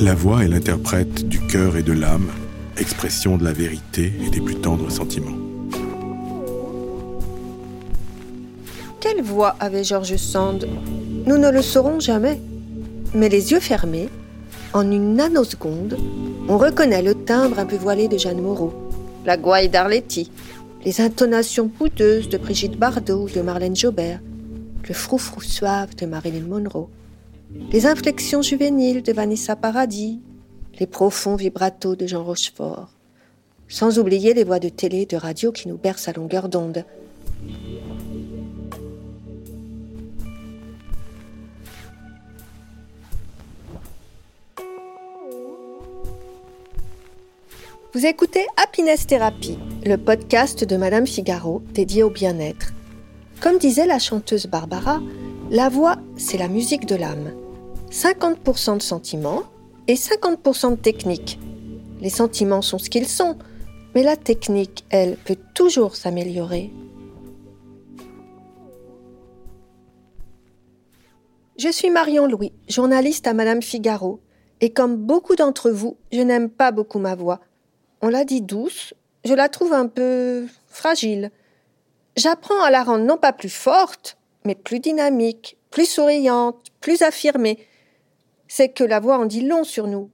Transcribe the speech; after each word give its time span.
La 0.00 0.14
voix 0.14 0.44
est 0.44 0.48
l'interprète 0.48 1.28
du 1.28 1.40
cœur 1.46 1.76
et 1.76 1.82
de 1.82 1.92
l'âme, 1.92 2.26
expression 2.76 3.36
de 3.36 3.44
la 3.44 3.52
vérité 3.52 4.12
et 4.26 4.30
des 4.30 4.40
plus 4.40 4.56
tendres 4.56 4.90
sentiments. 4.90 5.51
Voix 9.32 9.56
avait 9.60 9.82
George 9.82 10.16
Sand. 10.16 10.68
Nous 11.26 11.38
ne 11.38 11.50
le 11.50 11.62
saurons 11.62 12.00
jamais. 12.00 12.38
Mais 13.14 13.28
les 13.28 13.52
yeux 13.52 13.60
fermés, 13.60 14.08
en 14.72 14.90
une 14.90 15.14
nanoseconde, 15.14 15.96
on 16.48 16.58
reconnaît 16.58 17.02
le 17.02 17.14
timbre 17.14 17.58
un 17.58 17.66
peu 17.66 17.76
voilé 17.76 18.08
de 18.08 18.18
Jeanne 18.18 18.40
Moreau, 18.40 18.72
la 19.24 19.36
gouaille 19.36 19.68
d'Arletty, 19.68 20.30
les 20.84 21.00
intonations 21.00 21.68
poudeuses 21.68 22.28
de 22.28 22.38
Brigitte 22.38 22.78
Bardot 22.78 23.24
ou 23.24 23.28
de 23.28 23.40
Marlène 23.40 23.76
Jobert, 23.76 24.20
le 24.88 24.94
froufrou 24.94 25.40
suave 25.40 25.94
de 25.94 26.06
Marilyn 26.06 26.46
Monroe, 26.46 26.88
les 27.70 27.86
inflexions 27.86 28.42
juvéniles 28.42 29.02
de 29.02 29.12
Vanessa 29.12 29.56
Paradis, 29.56 30.20
les 30.80 30.86
profonds 30.86 31.36
vibratos 31.36 31.96
de 31.96 32.06
Jean 32.06 32.24
Rochefort, 32.24 32.90
sans 33.68 33.98
oublier 33.98 34.34
les 34.34 34.44
voix 34.44 34.58
de 34.58 34.68
télé 34.68 35.02
et 35.02 35.06
de 35.06 35.16
radio 35.16 35.52
qui 35.52 35.68
nous 35.68 35.76
bercent 35.76 36.08
à 36.08 36.12
longueur 36.12 36.48
d'onde. 36.48 36.84
Vous 47.94 48.06
écoutez 48.06 48.46
Happiness 48.56 49.06
Therapy, 49.06 49.58
le 49.84 49.98
podcast 49.98 50.64
de 50.64 50.78
Madame 50.78 51.06
Figaro 51.06 51.60
dédié 51.74 52.02
au 52.02 52.08
bien-être. 52.08 52.72
Comme 53.42 53.58
disait 53.58 53.84
la 53.84 53.98
chanteuse 53.98 54.46
Barbara, 54.46 55.02
la 55.50 55.68
voix, 55.68 55.96
c'est 56.16 56.38
la 56.38 56.48
musique 56.48 56.86
de 56.86 56.96
l'âme. 56.96 57.32
50% 57.90 58.78
de 58.78 58.82
sentiments 58.82 59.42
et 59.88 59.96
50% 59.96 60.70
de 60.70 60.76
technique. 60.76 61.38
Les 62.00 62.08
sentiments 62.08 62.62
sont 62.62 62.78
ce 62.78 62.88
qu'ils 62.88 63.06
sont, 63.06 63.36
mais 63.94 64.02
la 64.02 64.16
technique, 64.16 64.86
elle, 64.88 65.18
peut 65.18 65.36
toujours 65.54 65.94
s'améliorer. 65.94 66.72
Je 71.58 71.68
suis 71.70 71.90
Marion 71.90 72.26
Louis, 72.26 72.54
journaliste 72.70 73.26
à 73.26 73.34
Madame 73.34 73.60
Figaro, 73.60 74.20
et 74.62 74.72
comme 74.72 74.96
beaucoup 74.96 75.36
d'entre 75.36 75.70
vous, 75.70 75.98
je 76.10 76.22
n'aime 76.22 76.48
pas 76.48 76.72
beaucoup 76.72 76.98
ma 76.98 77.14
voix. 77.14 77.40
On 78.02 78.08
l'a 78.08 78.24
dit 78.24 78.42
douce, 78.42 78.94
je 79.24 79.32
la 79.32 79.48
trouve 79.48 79.72
un 79.72 79.86
peu 79.86 80.46
fragile. 80.66 81.30
J'apprends 82.16 82.60
à 82.62 82.70
la 82.70 82.82
rendre 82.82 83.04
non 83.04 83.16
pas 83.16 83.32
plus 83.32 83.48
forte, 83.48 84.18
mais 84.44 84.56
plus 84.56 84.80
dynamique, 84.80 85.56
plus 85.70 85.88
souriante, 85.88 86.56
plus 86.80 87.02
affirmée. 87.02 87.58
C'est 88.48 88.70
que 88.70 88.82
la 88.82 88.98
voix 88.98 89.18
en 89.18 89.24
dit 89.24 89.46
long 89.46 89.62
sur 89.62 89.86
nous, 89.86 90.10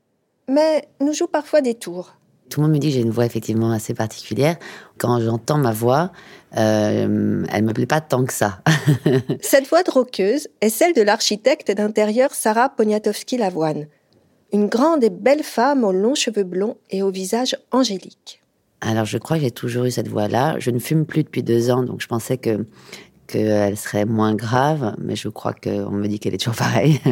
mais 0.49 0.87
nous 1.01 1.15
joue 1.15 1.27
parfois 1.27 1.63
des 1.63 1.75
tours. 1.75 2.15
Tout 2.51 2.61
le 2.61 2.67
monde 2.67 2.75
me 2.75 2.79
dit 2.79 2.89
que 2.89 2.95
j'ai 2.95 3.01
une 3.01 3.11
voix 3.11 3.27
effectivement 3.27 3.73
assez 3.73 3.95
particulière. 3.95 4.57
Quand 4.99 5.21
j'entends 5.21 5.59
ma 5.59 5.73
voix, 5.73 6.13
euh, 6.57 7.45
elle 7.51 7.65
me 7.65 7.73
plaît 7.73 7.87
pas 7.87 8.01
tant 8.01 8.25
que 8.25 8.33
ça. 8.33 8.61
Cette 9.41 9.67
voix 9.67 9.83
de 9.83 9.91
roqueuse 9.91 10.49
est 10.61 10.71
celle 10.71 10.93
de 10.93 11.03
l'architecte 11.03 11.71
d'intérieur 11.71 12.35
Sarah 12.35 12.69
Poniatowski-Lavoine, 12.69 13.87
une 14.53 14.67
grande 14.67 15.05
et 15.05 15.11
belle 15.11 15.43
femme 15.43 15.85
aux 15.85 15.93
longs 15.93 16.15
cheveux 16.15 16.45
blonds 16.45 16.77
et 16.91 17.03
au 17.03 17.11
visage 17.11 17.57
angélique. 17.71 18.41
Alors 18.81 19.05
je 19.05 19.19
crois 19.19 19.37
que 19.37 19.43
j'ai 19.43 19.51
toujours 19.51 19.85
eu 19.85 19.91
cette 19.91 20.09
voix-là. 20.09 20.57
Je 20.59 20.71
ne 20.71 20.79
fume 20.79 21.05
plus 21.05 21.25
depuis 21.25 21.43
deux 21.43 21.71
ans, 21.71 21.83
donc 21.83 22.01
je 22.01 22.07
pensais 22.07 22.39
que 22.39 22.65
qu'elle 23.29 23.77
serait 23.77 24.07
moins 24.07 24.35
grave, 24.35 24.97
mais 24.99 25.15
je 25.15 25.29
crois 25.29 25.53
qu'on 25.53 25.91
me 25.91 26.09
dit 26.09 26.19
qu'elle 26.19 26.35
est 26.35 26.39
toujours 26.39 26.57
pareille. 26.57 27.01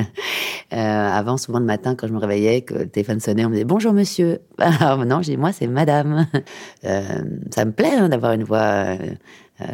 Euh, 0.72 0.76
avant, 0.76 1.36
souvent 1.36 1.60
le 1.60 1.64
matin, 1.64 1.94
quand 1.94 2.08
je 2.08 2.12
me 2.12 2.18
réveillais, 2.18 2.62
que 2.62 2.74
le 2.74 2.88
téléphone 2.88 3.20
sonnait, 3.20 3.44
on 3.44 3.50
me 3.50 3.54
disait 3.54 3.64
bonjour 3.64 3.92
monsieur. 3.92 4.40
Alors 4.58 4.98
maintenant, 4.98 5.22
j'ai 5.22 5.36
moi, 5.36 5.52
c'est 5.52 5.68
madame. 5.68 6.26
Euh, 6.84 7.22
ça 7.54 7.64
me 7.64 7.70
plaît 7.70 7.94
hein, 7.94 8.08
d'avoir 8.08 8.32
une 8.32 8.42
voix 8.42 8.58
euh, 8.58 8.96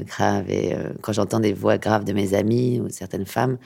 grave 0.06 0.50
et 0.50 0.74
quand 1.00 1.12
j'entends 1.12 1.40
des 1.40 1.54
voix 1.54 1.78
graves 1.78 2.04
de 2.04 2.12
mes 2.12 2.34
amis 2.34 2.78
ou 2.78 2.88
de 2.88 2.92
certaines 2.92 3.24
femmes, 3.24 3.56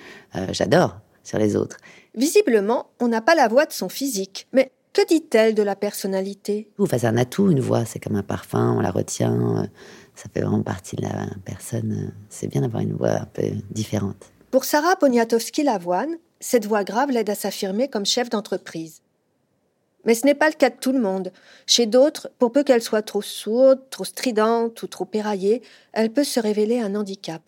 j'adore 0.53 0.99
sur 1.25 1.39
les 1.39 1.57
autres. 1.57 1.79
Visiblement, 2.17 2.89
on 2.99 3.09
n'a 3.09 3.21
pas 3.21 3.35
la 3.35 3.47
voix 3.47 3.67
de 3.67 3.73
son 3.73 3.89
physique, 3.89 4.49
mais 4.53 4.73
que 4.95 5.07
dit-elle 5.07 5.55
de 5.55 5.63
la 5.63 5.77
personnalité? 5.77 6.71
Enfin, 6.79 6.97
c'est 6.97 7.07
un 7.07 7.19
atout, 7.19 7.51
une 7.51 7.61
voix, 7.61 7.85
c'est 7.85 7.99
comme 7.99 8.17
un 8.17 8.23
parfum, 8.23 8.75
on 8.79 8.81
la 8.81 8.91
retient, 8.91 9.69
ça 10.15 10.25
fait 10.33 10.41
vraiment 10.41 10.63
partie 10.63 10.97
de 10.97 11.03
la 11.03 11.27
personne. 11.45 12.15
C'est 12.31 12.47
bien 12.47 12.63
d'avoir 12.63 12.83
une 12.83 12.95
voix 12.95 13.11
un 13.11 13.27
peu 13.27 13.43
différente. 13.71 14.33
Pour 14.51 14.65
Sarah 14.65 14.97
Poniatowski-Lavoine, 14.97 16.17
cette 16.41 16.65
voix 16.65 16.85
grave 16.85 17.11
l'aide 17.11 17.29
à 17.29 17.35
s'affirmer 17.35 17.89
comme 17.89 18.07
chef 18.07 18.31
d'entreprise. 18.31 19.03
Mais 20.07 20.15
ce 20.15 20.25
n'est 20.25 20.35
pas 20.35 20.49
le 20.49 20.55
cas 20.55 20.71
de 20.71 20.77
tout 20.81 20.93
le 20.93 21.01
monde. 21.01 21.33
Chez 21.67 21.85
d'autres, 21.85 22.31
pour 22.39 22.53
peu 22.53 22.63
qu'elle 22.63 22.81
soit 22.81 23.03
trop 23.03 23.23
sourde, 23.23 23.81
trop 23.91 24.05
stridente 24.05 24.83
ou 24.83 24.87
trop 24.87 25.09
éraillée, 25.13 25.63
elle 25.93 26.11
peut 26.11 26.25
se 26.25 26.41
révéler 26.41 26.81
un 26.81 26.95
handicap. 26.95 27.43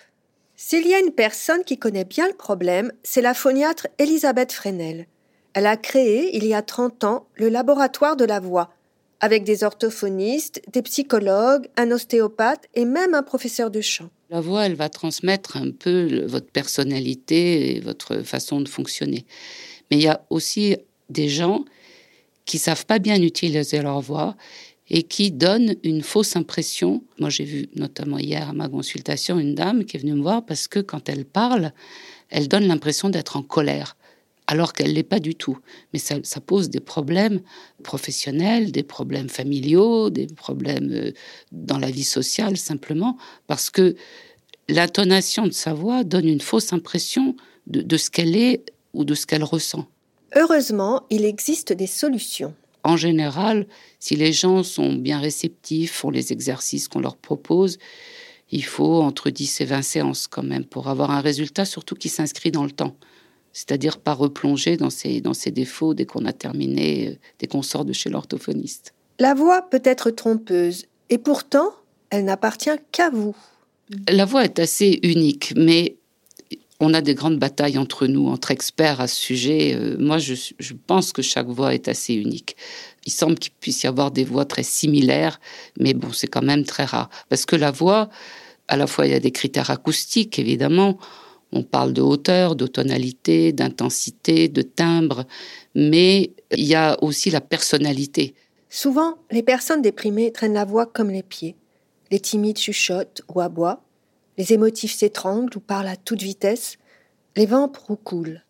S'il 0.60 0.88
y 0.88 0.92
a 0.92 0.98
une 0.98 1.12
personne 1.12 1.62
qui 1.62 1.78
connaît 1.78 2.04
bien 2.04 2.26
le 2.26 2.34
problème, 2.34 2.92
c'est 3.04 3.22
la 3.22 3.32
phoniatre 3.32 3.86
Elisabeth 3.98 4.50
Fresnel. 4.50 5.06
Elle 5.54 5.66
a 5.66 5.76
créé, 5.76 6.36
il 6.36 6.44
y 6.44 6.52
a 6.52 6.62
30 6.62 7.04
ans, 7.04 7.28
le 7.36 7.48
laboratoire 7.48 8.16
de 8.16 8.24
la 8.24 8.40
voix, 8.40 8.74
avec 9.20 9.44
des 9.44 9.62
orthophonistes, 9.62 10.60
des 10.72 10.82
psychologues, 10.82 11.68
un 11.76 11.92
ostéopathe 11.92 12.64
et 12.74 12.84
même 12.84 13.14
un 13.14 13.22
professeur 13.22 13.70
de 13.70 13.80
chant. 13.80 14.10
La 14.30 14.40
voix, 14.40 14.66
elle 14.66 14.74
va 14.74 14.88
transmettre 14.88 15.56
un 15.56 15.70
peu 15.70 16.26
votre 16.26 16.50
personnalité 16.50 17.76
et 17.76 17.80
votre 17.80 18.22
façon 18.22 18.60
de 18.60 18.68
fonctionner. 18.68 19.26
Mais 19.92 19.98
il 19.98 20.02
y 20.02 20.08
a 20.08 20.26
aussi 20.28 20.76
des 21.08 21.28
gens 21.28 21.66
qui 22.46 22.58
savent 22.58 22.84
pas 22.84 22.98
bien 22.98 23.22
utiliser 23.22 23.80
leur 23.80 24.00
voix 24.00 24.34
et 24.90 25.02
qui 25.02 25.30
donnent 25.30 25.74
une 25.82 26.02
fausse 26.02 26.36
impression. 26.36 27.02
Moi, 27.18 27.30
j'ai 27.30 27.44
vu 27.44 27.68
notamment 27.74 28.18
hier 28.18 28.48
à 28.48 28.52
ma 28.52 28.68
consultation 28.68 29.38
une 29.38 29.54
dame 29.54 29.84
qui 29.84 29.96
est 29.96 30.00
venue 30.00 30.14
me 30.14 30.22
voir 30.22 30.44
parce 30.44 30.68
que 30.68 30.80
quand 30.80 31.08
elle 31.08 31.24
parle, 31.24 31.72
elle 32.30 32.48
donne 32.48 32.66
l'impression 32.66 33.10
d'être 33.10 33.36
en 33.36 33.42
colère, 33.42 33.96
alors 34.46 34.72
qu'elle 34.72 34.94
l'est 34.94 35.02
pas 35.02 35.20
du 35.20 35.34
tout. 35.34 35.58
Mais 35.92 35.98
ça, 35.98 36.40
pose 36.40 36.70
des 36.70 36.80
problèmes 36.80 37.40
professionnels, 37.82 38.72
des 38.72 38.82
problèmes 38.82 39.28
familiaux, 39.28 40.10
des 40.10 40.26
problèmes 40.26 40.90
euh, 40.92 41.12
dans 41.52 41.78
la 41.78 41.90
vie 41.90 42.04
sociale 42.04 42.56
simplement, 42.56 43.18
parce 43.46 43.70
que 43.70 43.94
l'intonation 44.68 45.46
de 45.46 45.52
sa 45.52 45.74
voix 45.74 46.04
donne 46.04 46.28
une 46.28 46.40
fausse 46.40 46.72
impression 46.72 47.36
de 47.66 47.96
ce 47.98 48.08
qu'elle 48.08 48.34
est 48.34 48.64
ou 48.94 49.04
de 49.04 49.14
ce 49.14 49.26
qu'elle 49.26 49.44
ressent. 49.44 49.86
Heureusement, 50.34 51.04
il 51.10 51.24
existe 51.24 51.72
des 51.72 51.86
solutions. 51.86 52.54
En 52.88 52.96
général, 52.96 53.66
si 54.00 54.16
les 54.16 54.32
gens 54.32 54.62
sont 54.62 54.94
bien 54.94 55.20
réceptifs, 55.20 55.92
font 55.92 56.08
les 56.08 56.32
exercices 56.32 56.88
qu'on 56.88 57.00
leur 57.00 57.18
propose, 57.18 57.76
il 58.50 58.64
faut 58.64 59.02
entre 59.02 59.28
10 59.28 59.60
et 59.60 59.64
20 59.66 59.82
séances 59.82 60.26
quand 60.26 60.42
même 60.42 60.64
pour 60.64 60.88
avoir 60.88 61.10
un 61.10 61.20
résultat, 61.20 61.66
surtout 61.66 61.96
qui 61.96 62.08
s'inscrit 62.08 62.50
dans 62.50 62.64
le 62.64 62.70
temps. 62.70 62.96
C'est-à-dire 63.52 63.98
pas 63.98 64.14
replonger 64.14 64.78
dans 64.78 64.88
ses, 64.88 65.20
dans 65.20 65.34
ses 65.34 65.50
défauts 65.50 65.92
dès 65.92 66.06
qu'on 66.06 66.24
a 66.24 66.32
terminé, 66.32 67.08
euh, 67.08 67.18
dès 67.38 67.46
qu'on 67.46 67.60
sort 67.60 67.84
de 67.84 67.92
chez 67.92 68.08
l'orthophoniste. 68.08 68.94
La 69.18 69.34
voix 69.34 69.68
peut 69.68 69.82
être 69.84 70.10
trompeuse, 70.10 70.86
et 71.10 71.18
pourtant, 71.18 71.72
elle 72.08 72.24
n'appartient 72.24 72.70
qu'à 72.90 73.10
vous. 73.10 73.36
La 74.08 74.24
voix 74.24 74.44
est 74.44 74.58
assez 74.58 74.98
unique, 75.02 75.52
mais 75.56 75.97
on 76.80 76.94
a 76.94 77.00
des 77.00 77.14
grandes 77.14 77.38
batailles 77.38 77.78
entre 77.78 78.06
nous, 78.06 78.28
entre 78.28 78.50
experts 78.50 79.00
à 79.00 79.08
ce 79.08 79.16
sujet. 79.16 79.74
Euh, 79.74 79.96
moi, 79.98 80.18
je, 80.18 80.34
pense 80.86 81.12
que 81.12 81.22
chaque 81.22 81.48
voix 81.48 81.74
est 81.74 81.88
assez 81.88 82.14
unique. 82.14 82.56
Il 83.04 83.12
semble 83.12 83.38
qu'il 83.38 83.52
puisse 83.52 83.82
y 83.82 83.86
avoir 83.86 84.10
des 84.10 84.24
voix 84.24 84.44
très 84.44 84.62
similaires, 84.62 85.40
mais 85.78 85.94
bon, 85.94 86.12
c'est 86.12 86.28
quand 86.28 86.42
même 86.42 86.64
très 86.64 86.84
rare. 86.84 87.10
Parce 87.28 87.46
que 87.46 87.56
la 87.56 87.70
voix, 87.70 88.10
à 88.68 88.76
la 88.76 88.86
fois, 88.86 89.06
il 89.06 89.12
y 89.12 89.16
a 89.16 89.20
des 89.20 89.32
critères 89.32 89.70
acoustiques, 89.70 90.38
évidemment. 90.38 90.98
On 91.50 91.62
parle 91.62 91.94
de 91.94 92.02
hauteur, 92.02 92.54
de 92.54 92.66
tonalité, 92.66 93.52
d'intensité, 93.52 94.48
de 94.48 94.62
timbre, 94.62 95.24
mais 95.74 96.32
il 96.54 96.64
y 96.64 96.74
a 96.74 97.02
aussi 97.02 97.30
la 97.30 97.40
personnalité. 97.40 98.34
Souvent, 98.68 99.16
les 99.30 99.42
personnes 99.42 99.80
déprimées 99.80 100.30
traînent 100.30 100.52
la 100.52 100.66
voix 100.66 100.84
comme 100.84 101.10
les 101.10 101.22
pieds. 101.22 101.56
Les 102.10 102.20
timides 102.20 102.58
chuchotent 102.58 103.22
ou 103.34 103.40
aboient. 103.40 103.82
Les 104.38 104.52
émotifs 104.52 104.94
s'étranglent 104.94 105.56
ou 105.56 105.60
parlent 105.60 105.88
à 105.88 105.96
toute 105.96 106.22
vitesse. 106.22 106.78
Les 107.36 107.44
ventes 107.44 107.76
roucoulent. 107.76 108.42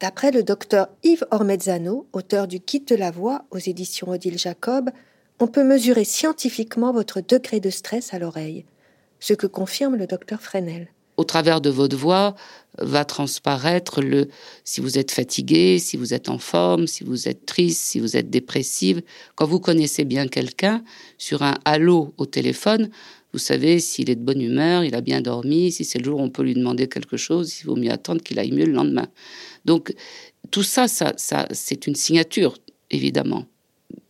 D'après 0.00 0.32
le 0.32 0.42
docteur 0.42 0.88
Yves 1.04 1.26
Ormezzano, 1.30 2.08
auteur 2.12 2.48
du 2.48 2.58
Kit 2.58 2.80
de 2.80 2.96
la 2.96 3.10
voix 3.10 3.44
aux 3.50 3.58
éditions 3.58 4.08
Odile 4.08 4.38
Jacob, 4.38 4.90
on 5.38 5.46
peut 5.46 5.64
mesurer 5.64 6.04
scientifiquement 6.04 6.92
votre 6.92 7.20
degré 7.20 7.60
de 7.60 7.70
stress 7.70 8.12
à 8.12 8.18
l'oreille, 8.18 8.64
ce 9.20 9.34
que 9.34 9.46
confirme 9.46 9.96
le 9.96 10.06
docteur 10.06 10.40
Fresnel 10.40 10.88
au 11.16 11.24
travers 11.24 11.60
de 11.60 11.70
votre 11.70 11.96
voix 11.96 12.34
va 12.78 13.04
transparaître 13.04 14.00
le 14.00 14.28
si 14.64 14.80
vous 14.80 14.98
êtes 14.98 15.10
fatigué, 15.10 15.78
si 15.78 15.96
vous 15.96 16.14
êtes 16.14 16.28
en 16.28 16.38
forme, 16.38 16.86
si 16.86 17.04
vous 17.04 17.28
êtes 17.28 17.44
triste, 17.44 17.80
si 17.82 18.00
vous 18.00 18.16
êtes 18.16 18.30
dépressive. 18.30 19.02
Quand 19.34 19.46
vous 19.46 19.60
connaissez 19.60 20.04
bien 20.04 20.26
quelqu'un 20.26 20.82
sur 21.18 21.42
un 21.42 21.54
halo 21.64 22.14
au 22.16 22.26
téléphone, 22.26 22.90
vous 23.32 23.38
savez 23.38 23.78
s'il 23.78 24.10
est 24.10 24.14
de 24.14 24.22
bonne 24.22 24.40
humeur, 24.40 24.84
il 24.84 24.94
a 24.94 25.00
bien 25.00 25.20
dormi, 25.20 25.72
si 25.72 25.84
c'est 25.84 25.98
le 25.98 26.04
jour 26.04 26.20
où 26.20 26.22
on 26.22 26.30
peut 26.30 26.42
lui 26.42 26.54
demander 26.54 26.88
quelque 26.88 27.16
chose, 27.16 27.60
il 27.60 27.66
vaut 27.66 27.76
mieux 27.76 27.90
attendre 27.90 28.22
qu'il 28.22 28.38
aille 28.38 28.52
mieux 28.52 28.66
le 28.66 28.72
lendemain. 28.72 29.08
Donc 29.64 29.94
tout 30.50 30.62
ça, 30.62 30.88
ça, 30.88 31.14
ça 31.16 31.46
c'est 31.52 31.86
une 31.86 31.94
signature 31.94 32.58
évidemment. 32.90 33.46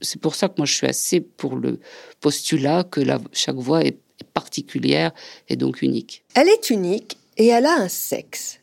C'est 0.00 0.20
pour 0.20 0.34
ça 0.34 0.48
que 0.48 0.54
moi 0.58 0.66
je 0.66 0.74
suis 0.74 0.86
assez 0.86 1.20
pour 1.20 1.56
le 1.56 1.78
postulat 2.20 2.84
que 2.84 3.00
chaque 3.32 3.56
voix 3.56 3.84
est 3.84 3.98
particulière 4.34 5.12
et 5.48 5.56
donc 5.56 5.82
unique. 5.82 6.24
Elle 6.34 6.48
est 6.48 6.70
unique 6.70 7.16
et 7.36 7.46
elle 7.46 7.66
a 7.66 7.74
un 7.74 7.88
sexe. 7.88 8.58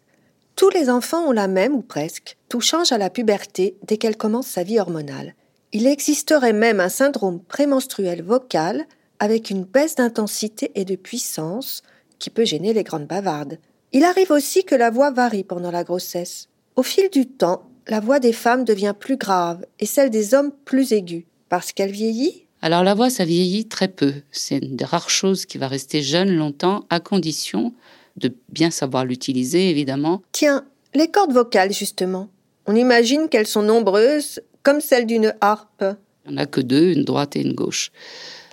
Tous 0.55 0.69
les 0.69 0.89
enfants 0.89 1.29
ont 1.29 1.31
la 1.31 1.47
même 1.47 1.73
ou 1.73 1.81
presque. 1.81 2.35
Tout 2.49 2.59
change 2.59 2.91
à 2.91 2.97
la 2.97 3.09
puberté 3.09 3.75
dès 3.87 3.97
qu'elle 3.97 4.17
commence 4.17 4.47
sa 4.47 4.63
vie 4.63 4.79
hormonale. 4.79 5.35
Il 5.71 5.87
existerait 5.87 6.53
même 6.53 6.79
un 6.79 6.89
syndrome 6.89 7.39
prémenstruel 7.39 8.23
vocal 8.23 8.85
avec 9.19 9.49
une 9.49 9.63
baisse 9.63 9.95
d'intensité 9.95 10.71
et 10.75 10.85
de 10.85 10.95
puissance 10.95 11.83
qui 12.19 12.29
peut 12.29 12.45
gêner 12.45 12.73
les 12.73 12.83
grandes 12.83 13.07
bavardes. 13.07 13.59
Il 13.91 14.03
arrive 14.03 14.31
aussi 14.31 14.63
que 14.63 14.75
la 14.75 14.89
voix 14.89 15.11
varie 15.11 15.43
pendant 15.43 15.71
la 15.71 15.83
grossesse. 15.83 16.47
Au 16.75 16.83
fil 16.83 17.09
du 17.09 17.25
temps, 17.25 17.63
la 17.87 17.99
voix 17.99 18.19
des 18.19 18.33
femmes 18.33 18.65
devient 18.65 18.93
plus 18.97 19.17
grave 19.17 19.65
et 19.79 19.85
celle 19.85 20.09
des 20.09 20.33
hommes 20.33 20.51
plus 20.65 20.91
aiguë. 20.93 21.25
Parce 21.49 21.71
qu'elle 21.71 21.91
vieillit? 21.91 22.45
Alors 22.61 22.83
la 22.83 22.93
voix, 22.93 23.09
ça 23.09 23.25
vieillit 23.25 23.65
très 23.65 23.87
peu. 23.87 24.13
C'est 24.31 24.57
une 24.57 24.75
des 24.75 24.85
rares 24.85 25.09
choses 25.09 25.45
qui 25.45 25.57
va 25.57 25.67
rester 25.67 26.01
jeune 26.01 26.35
longtemps, 26.35 26.85
à 26.89 26.99
condition 26.99 27.73
de 28.17 28.33
bien 28.49 28.69
savoir 28.69 29.05
l'utiliser, 29.05 29.69
évidemment. 29.69 30.21
Tiens, 30.33 30.65
les 30.93 31.09
cordes 31.09 31.31
vocales, 31.33 31.73
justement. 31.73 32.27
On 32.67 32.75
imagine 32.75 33.29
qu'elles 33.29 33.47
sont 33.47 33.63
nombreuses, 33.63 34.41
comme 34.61 34.81
celles 34.81 35.05
d'une 35.05 35.33
harpe. 35.41 35.83
Il 36.25 36.33
n'y 36.33 36.37
en 36.37 36.41
a 36.41 36.45
que 36.45 36.61
deux, 36.61 36.91
une 36.91 37.05
droite 37.05 37.35
et 37.35 37.41
une 37.41 37.53
gauche. 37.53 37.91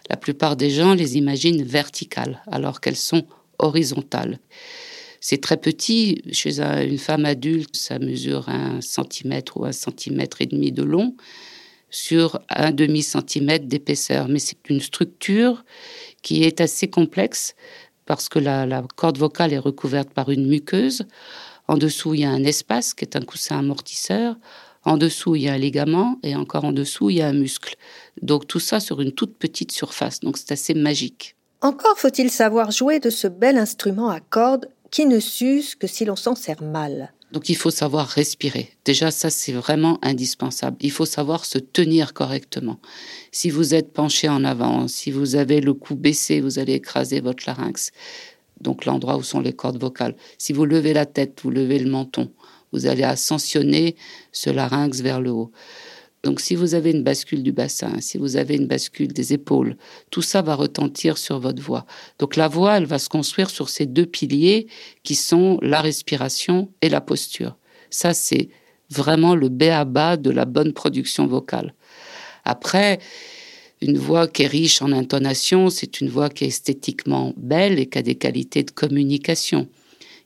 La 0.08 0.17
plupart 0.17 0.56
des 0.56 0.70
gens 0.70 0.94
les 0.94 1.17
imaginent 1.17 1.62
verticales, 1.62 2.43
alors 2.50 2.81
qu'elles 2.81 2.97
sont 2.97 3.26
horizontales. 3.58 4.38
C'est 5.20 5.41
très 5.41 5.56
petit. 5.56 6.23
Chez 6.31 6.61
une 6.61 6.99
femme 6.99 7.25
adulte, 7.25 7.75
ça 7.75 7.99
mesure 7.99 8.49
un 8.49 8.81
centimètre 8.81 9.56
ou 9.56 9.64
un 9.64 9.73
centimètre 9.73 10.41
et 10.41 10.47
demi 10.47 10.73
de 10.73 10.82
long 10.82 11.17
sur 11.91 12.41
un 12.49 12.73
demi-centimètre 12.73 13.67
d'épaisseur. 13.67 14.29
Mais 14.29 14.38
c'est 14.38 14.69
une 14.69 14.81
structure 14.81 15.64
qui 16.23 16.44
est 16.44 16.61
assez 16.61 16.88
complexe 16.88 17.55
parce 18.05 18.29
que 18.29 18.38
la, 18.38 18.67
la, 18.67 18.85
corde 18.94 19.19
vocale 19.19 19.52
est 19.52 19.59
recouverte 19.59 20.11
par 20.11 20.31
une 20.31 20.47
muqueuse. 20.47 21.06
En 21.67 21.76
dessous, 21.76 22.14
il 22.14 22.20
y 22.20 22.25
a 22.25 22.31
un 22.31 22.44
espace 22.44 22.94
qui 22.94 23.05
est 23.05 23.17
un 23.17 23.23
coussin 23.23 23.59
amortisseur. 23.59 24.37
En 24.87 24.97
dessous, 24.97 25.35
il 25.35 25.43
y 25.43 25.49
a 25.49 25.53
un 25.53 25.59
ligament 25.59 26.21
et 26.23 26.37
encore 26.37 26.65
en 26.65 26.71
dessous, 26.71 27.11
il 27.11 27.17
y 27.17 27.21
a 27.21 27.27
un 27.27 27.33
muscle. 27.33 27.75
Donc 28.23 28.47
tout 28.47 28.61
ça 28.61 28.79
sur 28.79 29.00
une 29.00 29.11
toute 29.11 29.37
petite 29.37 29.73
surface. 29.73 30.21
Donc 30.21 30.38
c'est 30.38 30.53
assez 30.53 30.75
magique. 30.75 31.35
Encore 31.61 31.99
faut-il 31.99 32.31
savoir 32.31 32.71
jouer 32.71 33.00
de 33.00 33.11
ce 33.11 33.27
bel 33.27 33.59
instrument 33.59 34.09
à 34.09 34.21
cordes 34.21 34.71
qui 34.93 35.05
ne 35.06 35.19
s'use 35.19 35.75
que 35.75 35.88
si 35.88 36.05
l'on 36.05 36.15
s'en 36.15 36.37
sert 36.37 36.62
mal. 36.62 37.12
Donc 37.33 37.49
il 37.49 37.56
faut 37.56 37.73
savoir 37.73 38.06
respirer. 38.06 38.71
Déjà, 38.85 39.11
ça, 39.11 39.29
c'est 39.29 39.53
vraiment 39.53 39.99
indispensable. 40.03 40.77
Il 40.81 40.93
faut 40.93 41.05
savoir 41.05 41.44
se 41.44 41.59
tenir 41.59 42.15
correctement. 42.15 42.79
Si 43.33 43.50
vous 43.50 43.75
êtes 43.75 43.93
penché 43.93 44.29
en 44.29 44.44
avant, 44.44 44.87
si 44.87 45.11
vous 45.11 45.35
avez 45.35 45.61
le 45.61 45.75
cou 45.75 45.97
baissé, 45.97 46.41
vous 46.41 46.61
allez 46.61 46.75
écraser 46.75 47.21
votre 47.21 47.43
larynx. 47.49 47.91
Donc 48.61 48.85
l'endroit 48.85 49.17
où 49.17 49.25
sont 49.25 49.41
les 49.41 49.53
cordes 49.53 49.81
vocales. 49.81 50.15
Si 50.38 50.53
vous 50.53 50.65
levez 50.65 50.93
la 50.93 51.06
tête, 51.06 51.41
vous 51.43 51.50
levez 51.50 51.81
le 51.81 51.91
menton, 51.91 52.31
vous 52.76 52.87
allez 52.87 53.05
ascensionner 53.05 53.96
ce 54.32 54.50
larynx 54.50 55.00
vers 55.00 55.20
le 55.20 55.31
haut. 55.31 55.50
Donc 56.23 56.40
si 56.40 56.55
vous 56.55 56.75
avez 56.75 56.90
une 56.90 57.02
bascule 57.02 57.43
du 57.43 57.52
bassin, 57.52 58.00
si 58.00 58.19
vous 58.19 58.37
avez 58.37 58.56
une 58.56 58.67
bascule 58.67 59.12
des 59.12 59.32
épaules, 59.32 59.76
tout 60.11 60.23
ça 60.23 60.43
va 60.43 60.55
retentir 60.55 61.17
sur 61.17 61.38
votre 61.38 61.62
voix. 61.62 61.87
Donc 62.19 62.37
la 62.37 62.49
voix, 62.49 62.76
elle 62.76 62.84
va 62.84 62.99
se 62.99 63.08
construire 63.08 63.49
sur 63.49 63.69
ces 63.69 63.87
deux 63.87 64.06
piliers 64.06 64.67
qui 65.05 65.14
sont 65.14 65.58
la 65.62 65.81
respiration 65.81 66.69
et 66.82 66.88
la 66.88 67.00
posture. 67.00 67.56
Ça, 67.90 68.12
c'est 68.12 68.49
vraiment 68.90 69.34
le 69.34 69.49
b 69.49 69.62
à 69.64 69.84
bas 69.84 70.17
de 70.17 70.31
la 70.31 70.44
bonne 70.44 70.73
production 70.73 71.26
vocale. 71.26 71.75
Après, 72.44 72.99
une 73.81 73.96
voix 73.96 74.26
qui 74.26 74.43
est 74.43 74.49
riche 74.49 74.82
en 74.82 74.93
intonation, 74.93 75.70
c'est 75.70 76.00
une 76.00 76.08
voix 76.08 76.28
qui 76.28 76.44
est 76.44 76.49
esthétiquement 76.49 77.32
belle 77.37 77.78
et 77.78 77.87
qui 77.87 77.99
a 77.99 78.02
des 78.02 78.17
qualités 78.17 78.64
de 78.64 78.70
communication 78.70 79.69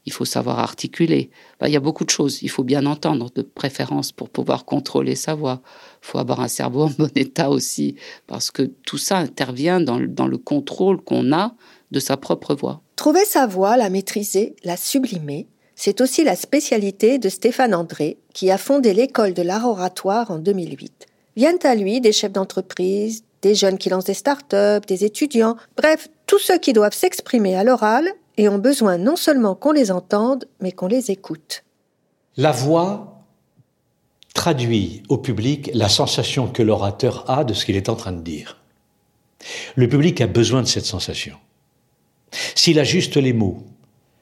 il 0.06 0.12
faut 0.12 0.24
savoir 0.24 0.58
articuler. 0.58 1.30
il 1.62 1.70
y 1.70 1.76
a 1.76 1.80
beaucoup 1.80 2.04
de 2.04 2.10
choses. 2.10 2.42
Il 2.42 2.50
faut 2.50 2.64
bien 2.64 2.86
entendre, 2.86 3.30
de 3.34 3.42
préférence, 3.42 4.12
pour 4.12 4.30
pouvoir 4.30 4.64
contrôler 4.64 5.14
sa 5.14 5.34
voix. 5.34 5.60
Il 6.02 6.06
faut 6.06 6.18
avoir 6.18 6.40
un 6.40 6.48
cerveau 6.48 6.84
en 6.84 6.90
bon 6.90 7.10
état 7.14 7.50
aussi, 7.50 7.96
parce 8.26 8.50
que 8.50 8.62
tout 8.62 8.98
ça 8.98 9.18
intervient 9.18 9.80
dans, 9.80 9.98
le 9.98 10.38
contrôle 10.38 11.00
qu'on 11.02 11.32
a 11.32 11.54
de 11.90 12.00
sa 12.00 12.16
propre 12.16 12.54
voix. 12.54 12.82
Trouver 12.96 13.24
sa 13.24 13.46
voix, 13.46 13.76
la 13.76 13.90
maîtriser, 13.90 14.56
la 14.64 14.76
sublimer, 14.76 15.48
c'est 15.74 16.00
aussi 16.00 16.24
la 16.24 16.36
spécialité 16.36 17.18
de 17.18 17.28
Stéphane 17.28 17.74
André, 17.74 18.18
qui 18.34 18.50
a 18.50 18.58
fondé 18.58 18.92
l'école 18.92 19.32
de 19.32 19.42
l'art 19.42 19.66
oratoire 19.66 20.30
en 20.30 20.38
2008. 20.38 21.06
Viennent 21.36 21.58
à 21.62 21.74
lui 21.74 22.00
des 22.00 22.12
chefs 22.12 22.32
d'entreprise, 22.32 23.24
des 23.40 23.54
jeunes 23.54 23.78
qui 23.78 23.88
lancent 23.88 24.04
des 24.04 24.14
start-up, 24.14 24.84
des 24.86 25.04
étudiants, 25.04 25.56
bref, 25.76 26.08
tous 26.26 26.38
ceux 26.38 26.58
qui 26.58 26.74
doivent 26.74 26.94
s'exprimer 26.94 27.56
à 27.56 27.64
l'oral 27.64 28.12
et 28.40 28.48
ont 28.48 28.58
besoin 28.58 28.96
non 28.96 29.16
seulement 29.16 29.54
qu'on 29.54 29.72
les 29.72 29.90
entende, 29.90 30.46
mais 30.60 30.72
qu'on 30.72 30.86
les 30.86 31.10
écoute. 31.10 31.62
La 32.38 32.52
voix 32.52 33.22
traduit 34.32 35.02
au 35.10 35.18
public 35.18 35.70
la 35.74 35.90
sensation 35.90 36.46
que 36.46 36.62
l'orateur 36.62 37.28
a 37.30 37.44
de 37.44 37.52
ce 37.52 37.66
qu'il 37.66 37.76
est 37.76 37.90
en 37.90 37.96
train 37.96 38.12
de 38.12 38.22
dire. 38.22 38.56
Le 39.76 39.90
public 39.90 40.22
a 40.22 40.26
besoin 40.26 40.62
de 40.62 40.66
cette 40.66 40.86
sensation. 40.86 41.36
S'il 42.54 42.78
ajuste 42.78 43.18
les 43.18 43.34
mots 43.34 43.62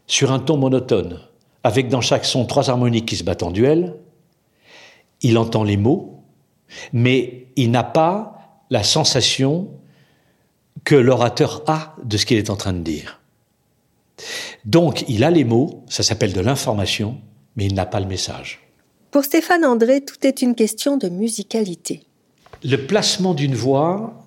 sur 0.08 0.32
un 0.32 0.40
ton 0.40 0.56
monotone, 0.56 1.20
avec 1.62 1.88
dans 1.88 2.00
chaque 2.00 2.24
son 2.24 2.44
trois 2.44 2.70
harmoniques 2.70 3.06
qui 3.06 3.16
se 3.16 3.22
battent 3.22 3.44
en 3.44 3.52
duel, 3.52 3.94
il 5.22 5.38
entend 5.38 5.62
les 5.62 5.76
mots, 5.76 6.24
mais 6.92 7.46
il 7.54 7.70
n'a 7.70 7.84
pas 7.84 8.64
la 8.70 8.82
sensation 8.82 9.68
que 10.82 10.96
l'orateur 10.96 11.62
a 11.68 11.94
de 12.02 12.16
ce 12.16 12.26
qu'il 12.26 12.38
est 12.38 12.50
en 12.50 12.56
train 12.56 12.72
de 12.72 12.82
dire. 12.82 13.17
Donc, 14.64 15.04
il 15.08 15.24
a 15.24 15.30
les 15.30 15.44
mots, 15.44 15.84
ça 15.88 16.02
s'appelle 16.02 16.32
de 16.32 16.40
l'information, 16.40 17.18
mais 17.56 17.66
il 17.66 17.74
n'a 17.74 17.86
pas 17.86 18.00
le 18.00 18.06
message. 18.06 18.60
Pour 19.10 19.24
Stéphane 19.24 19.64
André, 19.64 20.02
tout 20.04 20.26
est 20.26 20.42
une 20.42 20.54
question 20.54 20.96
de 20.96 21.08
musicalité. 21.08 22.02
Le 22.62 22.76
placement 22.76 23.34
d'une 23.34 23.54
voix, 23.54 24.24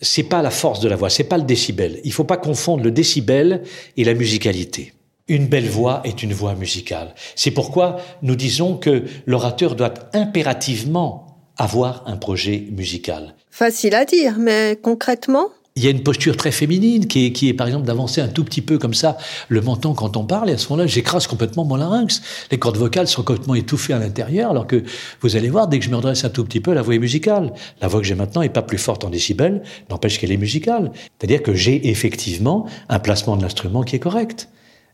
c'est 0.00 0.22
pas 0.22 0.42
la 0.42 0.50
force 0.50 0.80
de 0.80 0.88
la 0.88 0.96
voix, 0.96 1.10
c'est 1.10 1.24
pas 1.24 1.38
le 1.38 1.44
décibel. 1.44 2.00
Il 2.04 2.12
faut 2.12 2.24
pas 2.24 2.36
confondre 2.36 2.84
le 2.84 2.90
décibel 2.90 3.62
et 3.96 4.04
la 4.04 4.14
musicalité. 4.14 4.94
Une 5.26 5.46
belle 5.46 5.68
voix 5.68 6.00
est 6.04 6.22
une 6.22 6.32
voix 6.32 6.54
musicale. 6.54 7.14
C'est 7.36 7.50
pourquoi 7.50 7.98
nous 8.22 8.36
disons 8.36 8.76
que 8.76 9.04
l'orateur 9.26 9.74
doit 9.74 9.92
impérativement 10.14 11.26
avoir 11.58 12.04
un 12.06 12.16
projet 12.16 12.66
musical. 12.70 13.34
Facile 13.50 13.94
à 13.94 14.04
dire, 14.04 14.36
mais 14.38 14.78
concrètement 14.80 15.48
il 15.78 15.84
y 15.84 15.86
a 15.86 15.90
une 15.90 16.02
posture 16.02 16.36
très 16.36 16.50
féminine 16.50 17.06
qui 17.06 17.26
est, 17.26 17.32
qui 17.32 17.48
est 17.48 17.54
par 17.54 17.68
exemple 17.68 17.86
d'avancer 17.86 18.20
un 18.20 18.26
tout 18.26 18.42
petit 18.42 18.62
peu 18.62 18.78
comme 18.78 18.94
ça 18.94 19.16
le 19.48 19.60
menton 19.60 19.94
quand 19.94 20.16
on 20.16 20.24
parle 20.24 20.50
et 20.50 20.54
à 20.54 20.58
ce 20.58 20.68
moment-là 20.70 20.88
j'écrase 20.88 21.28
complètement 21.28 21.64
mon 21.64 21.76
larynx. 21.76 22.20
Les 22.50 22.58
cordes 22.58 22.76
vocales 22.76 23.06
sont 23.06 23.22
complètement 23.22 23.54
étouffées 23.54 23.92
à 23.92 24.00
l'intérieur 24.00 24.50
alors 24.50 24.66
que 24.66 24.82
vous 25.20 25.36
allez 25.36 25.48
voir 25.48 25.68
dès 25.68 25.78
que 25.78 25.84
je 25.84 25.90
me 25.90 25.96
redresse 25.96 26.24
un 26.24 26.30
tout 26.30 26.44
petit 26.44 26.60
peu 26.60 26.74
la 26.74 26.82
voix 26.82 26.96
est 26.96 26.98
musicale. 26.98 27.52
La 27.80 27.86
voix 27.86 28.00
que 28.00 28.06
j'ai 28.06 28.16
maintenant 28.16 28.42
est 28.42 28.48
pas 28.48 28.62
plus 28.62 28.78
forte 28.78 29.04
en 29.04 29.10
décibels, 29.10 29.62
n'empêche 29.88 30.18
qu'elle 30.18 30.32
est 30.32 30.36
musicale. 30.36 30.90
C'est-à-dire 31.18 31.44
que 31.44 31.54
j'ai 31.54 31.88
effectivement 31.88 32.66
un 32.88 32.98
placement 32.98 33.36
de 33.36 33.42
l'instrument 33.42 33.84
qui 33.84 33.94
est 33.94 34.00
correct. 34.00 34.48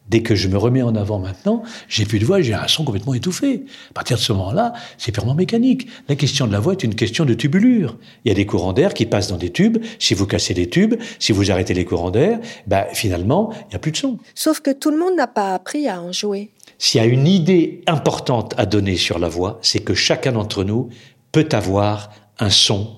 Dès 0.08 0.22
que 0.22 0.34
je 0.34 0.48
me 0.48 0.58
remets 0.58 0.82
en 0.82 0.94
avant 0.96 1.18
maintenant, 1.18 1.62
j'ai 1.88 2.04
plus 2.04 2.18
de 2.18 2.26
voix, 2.26 2.42
j'ai 2.42 2.52
un 2.52 2.68
son 2.68 2.84
complètement 2.84 3.14
étouffé. 3.14 3.64
À 3.90 3.94
partir 3.94 4.18
de 4.18 4.22
ce 4.22 4.32
moment-là, 4.34 4.74
c'est 4.98 5.12
purement 5.12 5.34
mécanique. 5.34 5.88
La 6.08 6.14
question 6.14 6.46
de 6.46 6.52
la 6.52 6.60
voix 6.60 6.72
est 6.72 6.84
une 6.84 6.94
question 6.94 7.24
de 7.24 7.32
tubulure. 7.32 7.96
Il 8.24 8.28
y 8.28 8.30
a 8.30 8.34
des 8.34 8.44
courants 8.44 8.74
d'air 8.74 8.92
qui 8.92 9.06
passent 9.06 9.28
dans 9.28 9.38
des 9.38 9.50
tubes. 9.50 9.78
Si 9.98 10.12
vous 10.12 10.26
cassez 10.26 10.52
les 10.52 10.68
tubes, 10.68 10.94
si 11.18 11.32
vous 11.32 11.50
arrêtez 11.50 11.72
les 11.72 11.86
courants 11.86 12.10
d'air, 12.10 12.38
ben, 12.66 12.84
finalement, 12.92 13.50
il 13.62 13.68
n'y 13.70 13.76
a 13.76 13.78
plus 13.78 13.92
de 13.92 13.96
son. 13.96 14.18
Sauf 14.34 14.60
que 14.60 14.70
tout 14.70 14.90
le 14.90 14.98
monde 14.98 15.16
n'a 15.16 15.26
pas 15.26 15.54
appris 15.54 15.88
à 15.88 16.02
en 16.02 16.12
jouer. 16.12 16.50
S'il 16.76 17.00
y 17.00 17.04
a 17.04 17.06
une 17.06 17.26
idée 17.26 17.82
importante 17.86 18.54
à 18.58 18.66
donner 18.66 18.96
sur 18.96 19.18
la 19.18 19.28
voix, 19.28 19.58
c'est 19.62 19.80
que 19.80 19.94
chacun 19.94 20.32
d'entre 20.32 20.64
nous 20.64 20.90
peut 21.32 21.48
avoir 21.52 22.10
un 22.38 22.50
son 22.50 22.96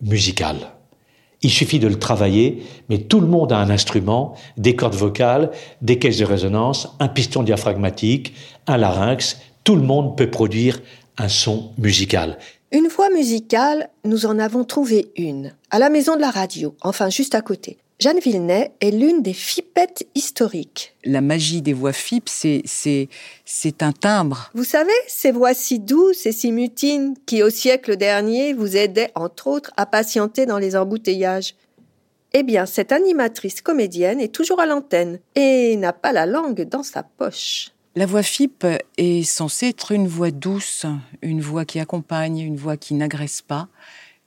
musical. 0.00 0.56
Il 1.42 1.50
suffit 1.50 1.78
de 1.78 1.86
le 1.86 1.98
travailler, 1.98 2.64
mais 2.88 2.98
tout 2.98 3.20
le 3.20 3.28
monde 3.28 3.52
a 3.52 3.58
un 3.58 3.70
instrument, 3.70 4.34
des 4.56 4.74
cordes 4.74 4.94
vocales, 4.94 5.50
des 5.82 5.98
caisses 5.98 6.18
de 6.18 6.24
résonance, 6.24 6.88
un 6.98 7.08
piston 7.08 7.42
diaphragmatique, 7.42 8.34
un 8.66 8.76
larynx. 8.76 9.38
Tout 9.62 9.76
le 9.76 9.82
monde 9.82 10.16
peut 10.16 10.30
produire 10.30 10.80
un 11.16 11.28
son 11.28 11.70
musical. 11.78 12.38
Une 12.72 12.88
voix 12.88 13.10
musicale, 13.10 13.88
nous 14.04 14.26
en 14.26 14.38
avons 14.38 14.64
trouvé 14.64 15.10
une, 15.16 15.54
à 15.70 15.78
la 15.78 15.90
maison 15.90 16.16
de 16.16 16.20
la 16.20 16.30
radio, 16.30 16.74
enfin 16.82 17.08
juste 17.08 17.34
à 17.34 17.40
côté. 17.40 17.78
Jeanne 18.00 18.20
Villeneuve 18.20 18.68
est 18.80 18.92
l'une 18.92 19.22
des 19.22 19.32
fipettes 19.32 20.06
historiques. 20.14 20.94
La 21.04 21.20
magie 21.20 21.62
des 21.62 21.72
voix 21.72 21.92
FIP, 21.92 22.28
c'est, 22.28 23.08
un 23.80 23.90
timbre. 23.90 24.52
Vous 24.54 24.62
savez, 24.62 24.92
ces 25.08 25.32
voix 25.32 25.52
si 25.52 25.80
douces 25.80 26.24
et 26.24 26.30
si 26.30 26.52
mutines 26.52 27.16
qui, 27.26 27.42
au 27.42 27.50
siècle 27.50 27.96
dernier, 27.96 28.52
vous 28.52 28.76
aidaient, 28.76 29.10
entre 29.16 29.48
autres, 29.48 29.72
à 29.76 29.84
patienter 29.84 30.46
dans 30.46 30.58
les 30.58 30.76
embouteillages. 30.76 31.56
Eh 32.34 32.44
bien, 32.44 32.66
cette 32.66 32.92
animatrice 32.92 33.62
comédienne 33.62 34.20
est 34.20 34.32
toujours 34.32 34.60
à 34.60 34.66
l'antenne 34.66 35.18
et 35.34 35.76
n'a 35.76 35.92
pas 35.92 36.12
la 36.12 36.26
langue 36.26 36.68
dans 36.68 36.84
sa 36.84 37.02
poche. 37.02 37.72
La 37.96 38.06
voix 38.06 38.22
FIP 38.22 38.64
est 38.96 39.24
censée 39.24 39.70
être 39.70 39.90
une 39.90 40.06
voix 40.06 40.30
douce, 40.30 40.86
une 41.20 41.40
voix 41.40 41.64
qui 41.64 41.80
accompagne, 41.80 42.38
une 42.38 42.56
voix 42.56 42.76
qui 42.76 42.94
n'agresse 42.94 43.42
pas, 43.42 43.66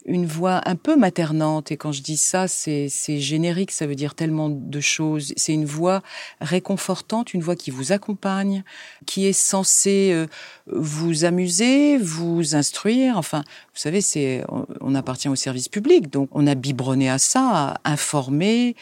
une 0.06 0.26
voix 0.26 0.62
un 0.66 0.76
peu 0.76 0.96
maternante. 0.96 1.72
Et 1.72 1.78
quand 1.78 1.92
je 1.92 2.02
dis 2.02 2.18
ça, 2.18 2.48
c'est 2.48 2.90
générique, 3.20 3.72
ça 3.72 3.88
veut 3.88 3.96
dire 3.96 4.16
tellement 4.16 4.50
de 4.50 4.80
choses. 4.80 5.34
C'est 5.38 5.54
une 5.54 5.66
voix 5.66 6.02
réconfortante, 6.40 7.34
une 7.34 7.42
voix 7.42 7.56
qui 7.56 7.72
vous 7.72 7.92
accompagne, 7.92 8.64
qui 9.06 9.26
est 9.26 9.34
censée 9.34 10.12
euh, 10.14 10.28
vous 10.68 11.26
amuser, 11.26 11.98
vous 11.98 12.56
instruire. 12.56 13.18
Enfin, 13.18 13.44
vous 13.74 13.80
savez, 13.80 14.02
c'est 14.02 14.44
on, 14.82 14.96
appartient 14.96 15.30
au 15.30 15.36
service 15.36 15.70
public, 15.70 16.12
donc 16.12 16.30
on 16.32 16.48
a 16.48 16.56
biberonné 16.56 17.10
à 17.10 17.18
ça, 17.18 17.80
à 17.84 17.92
informer, 17.92 18.76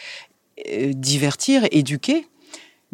euh, 0.72 0.94
divertir, 0.94 1.66
éduquer 1.72 2.28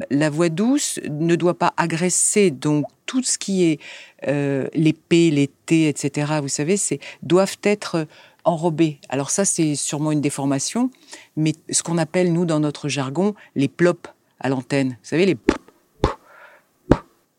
la 0.10 0.30
voix 0.30 0.50
douce 0.50 1.00
ne 1.10 1.36
doit 1.36 1.58
pas 1.58 1.74
agresser, 1.78 2.52
donc 2.52 2.86
tout 3.06 3.24
ce 3.24 3.38
qui 3.38 3.64
est 3.64 3.80
euh, 4.28 4.68
les 4.74 4.94
P, 4.94 5.32
les 5.32 5.48
T, 5.48 5.88
etc., 5.88 6.40
vous 6.42 6.48
savez, 6.48 6.78
c'est 6.78 7.00
doivent 7.24 7.58
être 7.64 8.08
enrobés. 8.44 9.00
Alors 9.10 9.30
ça, 9.30 9.46
c'est 9.46 9.76
sûrement 9.76 10.12
une 10.12 10.22
déformation, 10.22 10.92
mais 11.36 11.54
ce 11.70 11.84
qu'on 11.84 11.98
appelle, 11.98 12.32
nous, 12.34 12.46
dans 12.46 12.60
notre 12.60 12.90
jargon, 12.90 13.36
les 13.56 13.68
plops 13.68 14.10
à 14.40 14.50
l'antenne. 14.50 14.90
Vous 14.90 15.10
savez, 15.10 15.26
les... 15.26 15.38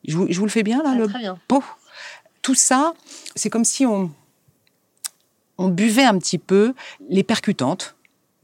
Je 0.07 0.17
vous, 0.17 0.27
je 0.31 0.39
vous 0.39 0.47
le 0.47 0.51
fais 0.51 0.63
bien, 0.63 0.83
là 0.83 0.91
Ah, 0.93 0.99
le 0.99 1.07
très 1.07 1.19
bien. 1.19 1.39
Tout 2.43 2.55
ça, 2.55 2.95
c'est 3.35 3.51
comme 3.51 3.65
si 3.65 3.87
on, 3.87 4.11
on 5.59 5.69
buvait 5.69 6.05
un 6.05 6.19
petit 6.19 6.39
peu 6.39 6.75
les 7.09 7.25
percutantes. 7.25 7.96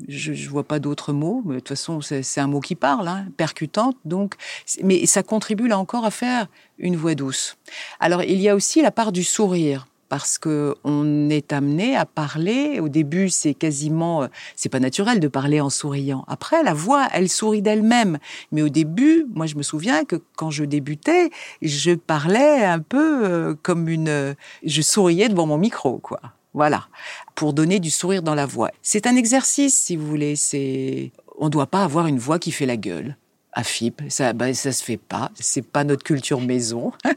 Je, 0.09 0.33
je 0.33 0.49
vois 0.49 0.65
pas 0.65 0.79
d'autres 0.79 1.13
mots, 1.13 1.43
mais 1.45 1.55
de 1.55 1.61
toute 1.61 1.69
façon, 1.69 2.01
c'est 2.01 2.41
un 2.41 2.47
mot 2.47 2.61
qui 2.61 2.75
parle, 2.75 3.09
hein, 3.09 3.27
percutante. 3.37 3.97
Donc, 4.05 4.35
mais 4.83 5.07
ça 5.07 5.23
contribue 5.23 5.69
là 5.69 5.79
encore 5.79 6.05
à 6.05 6.11
faire 6.11 6.47
une 6.79 6.97
voix 6.97 7.15
douce. 7.15 7.57
Alors, 8.01 8.23
il 8.23 8.41
y 8.41 8.49
a 8.49 8.55
aussi 8.55 8.83
la 8.83 8.91
part 8.91 9.13
du 9.13 9.25
sourire. 9.25 9.87
Parce 10.09 10.37
que 10.37 10.75
on 10.85 11.31
est 11.31 11.55
amené 11.55 11.97
à 11.97 12.05
parler. 12.05 12.81
Au 12.81 12.91
début, 12.91 13.31
c'est 13.31 13.55
quasiment, 13.55 14.25
euh, 14.25 14.27
c'est 14.57 14.69
pas 14.69 14.79
naturel 14.79 15.21
de 15.21 15.29
parler 15.29 15.59
en 15.59 15.71
souriant. 15.71 16.27
Après, 16.29 16.63
la 16.63 16.75
voix, 16.75 17.09
elle 17.15 17.31
sourit 17.31 17.63
d'elle-même. 17.63 18.19
Mais 18.51 18.61
au 18.61 18.69
début, 18.69 19.25
moi, 19.33 19.47
je 19.47 19.55
me 19.55 19.63
souviens 19.63 20.05
que 20.05 20.17
quand 20.37 20.51
je 20.51 20.65
débutais, 20.65 21.31
je 21.63 21.93
parlais 21.93 22.63
un 22.63 22.81
peu 22.81 23.25
euh, 23.25 23.55
comme 23.63 23.89
une, 23.89 24.11
euh, 24.11 24.35
je 24.67 24.83
souriais 24.83 25.31
devant 25.31 25.47
mon 25.47 25.57
micro, 25.57 25.97
quoi. 25.97 26.21
Voilà, 26.53 26.89
pour 27.35 27.53
donner 27.53 27.81
du 27.81 27.91
sourire 27.91 28.23
dans 28.23 28.35
la 28.35 28.47
voix. 28.47 28.71
C'est 28.83 29.07
un 29.07 29.17
exercice, 29.17 29.79
si 29.79 29.97
vous 29.97 30.07
voulez. 30.07 30.37
C'est, 30.37 31.13
on 31.39 31.49
doit 31.49 31.67
pas 31.67 31.85
avoir 31.85 32.07
une 32.07 32.19
voix 32.19 32.39
qui 32.39 32.53
fait 32.53 32.67
la 32.67 32.77
gueule. 32.77 33.17
À 33.53 33.65
FIP, 33.65 34.03
ça, 34.09 34.33
bah, 34.33 34.55
ça 34.55 34.73
se 34.73 34.83
fait 34.83 34.97
pas. 34.97 35.31
C'est 35.35 35.67
pas 35.67 35.85
notre 35.85 36.05
culture 36.05 36.41
maison. 36.41 36.93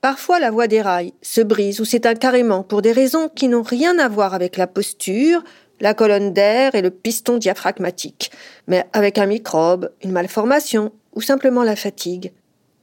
Parfois, 0.00 0.38
la 0.38 0.50
voix 0.50 0.66
déraille, 0.66 1.14
se 1.22 1.40
brise 1.40 1.80
ou 1.80 1.86
s'éteint 1.86 2.14
carrément 2.14 2.62
pour 2.62 2.82
des 2.82 2.92
raisons 2.92 3.30
qui 3.34 3.48
n'ont 3.48 3.62
rien 3.62 3.98
à 3.98 4.08
voir 4.08 4.34
avec 4.34 4.58
la 4.58 4.66
posture, 4.66 5.42
la 5.80 5.94
colonne 5.94 6.34
d'air 6.34 6.74
et 6.74 6.82
le 6.82 6.90
piston 6.90 7.38
diaphragmatique, 7.38 8.30
mais 8.66 8.84
avec 8.92 9.16
un 9.16 9.24
microbe, 9.24 9.90
une 10.02 10.12
malformation 10.12 10.92
ou 11.14 11.22
simplement 11.22 11.62
la 11.62 11.76
fatigue. 11.76 12.32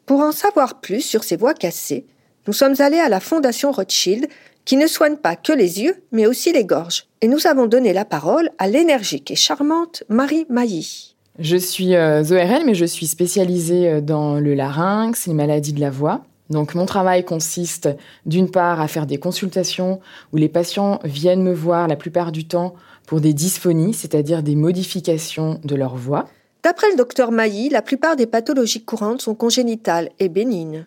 Pour 0.07 0.21
en 0.21 0.31
savoir 0.31 0.81
plus 0.81 1.01
sur 1.01 1.23
ces 1.23 1.37
voix 1.37 1.53
cassées, 1.53 2.05
nous 2.47 2.53
sommes 2.53 2.75
allés 2.79 2.99
à 2.99 3.07
la 3.07 3.19
Fondation 3.19 3.71
Rothschild 3.71 4.27
qui 4.65 4.77
ne 4.77 4.87
soigne 4.87 5.17
pas 5.17 5.35
que 5.35 5.53
les 5.53 5.81
yeux, 5.81 6.03
mais 6.11 6.25
aussi 6.25 6.51
les 6.53 6.65
gorges. 6.65 7.05
Et 7.21 7.27
nous 7.27 7.47
avons 7.47 7.67
donné 7.67 7.93
la 7.93 8.05
parole 8.05 8.51
à 8.57 8.67
l'énergique 8.67 9.31
et 9.31 9.35
charmante 9.35 10.03
Marie 10.09 10.45
Mailly. 10.49 11.15
Je 11.39 11.57
suis 11.57 11.95
euh, 11.95 12.23
ORL, 12.23 12.65
mais 12.65 12.75
je 12.75 12.85
suis 12.85 13.07
spécialisée 13.07 13.89
euh, 13.89 14.01
dans 14.01 14.39
le 14.39 14.53
larynx, 14.53 15.27
les 15.27 15.33
maladies 15.33 15.73
de 15.73 15.79
la 15.79 15.89
voix. 15.89 16.21
Donc 16.49 16.75
mon 16.75 16.85
travail 16.85 17.23
consiste 17.23 17.89
d'une 18.25 18.51
part 18.51 18.81
à 18.81 18.87
faire 18.87 19.05
des 19.05 19.17
consultations 19.17 20.01
où 20.33 20.37
les 20.37 20.49
patients 20.49 20.99
viennent 21.05 21.43
me 21.43 21.53
voir 21.53 21.87
la 21.87 21.95
plupart 21.95 22.33
du 22.33 22.45
temps 22.45 22.75
pour 23.07 23.21
des 23.21 23.33
dysphonies, 23.33 23.93
c'est-à-dire 23.93 24.43
des 24.43 24.55
modifications 24.55 25.59
de 25.63 25.75
leur 25.75 25.95
voix. 25.95 26.27
D'après 26.63 26.91
le 26.91 26.97
docteur 26.97 27.31
Mailly, 27.31 27.69
la 27.69 27.81
plupart 27.81 28.15
des 28.15 28.27
pathologies 28.27 28.83
courantes 28.83 29.21
sont 29.21 29.33
congénitales 29.33 30.09
et 30.19 30.29
bénignes. 30.29 30.85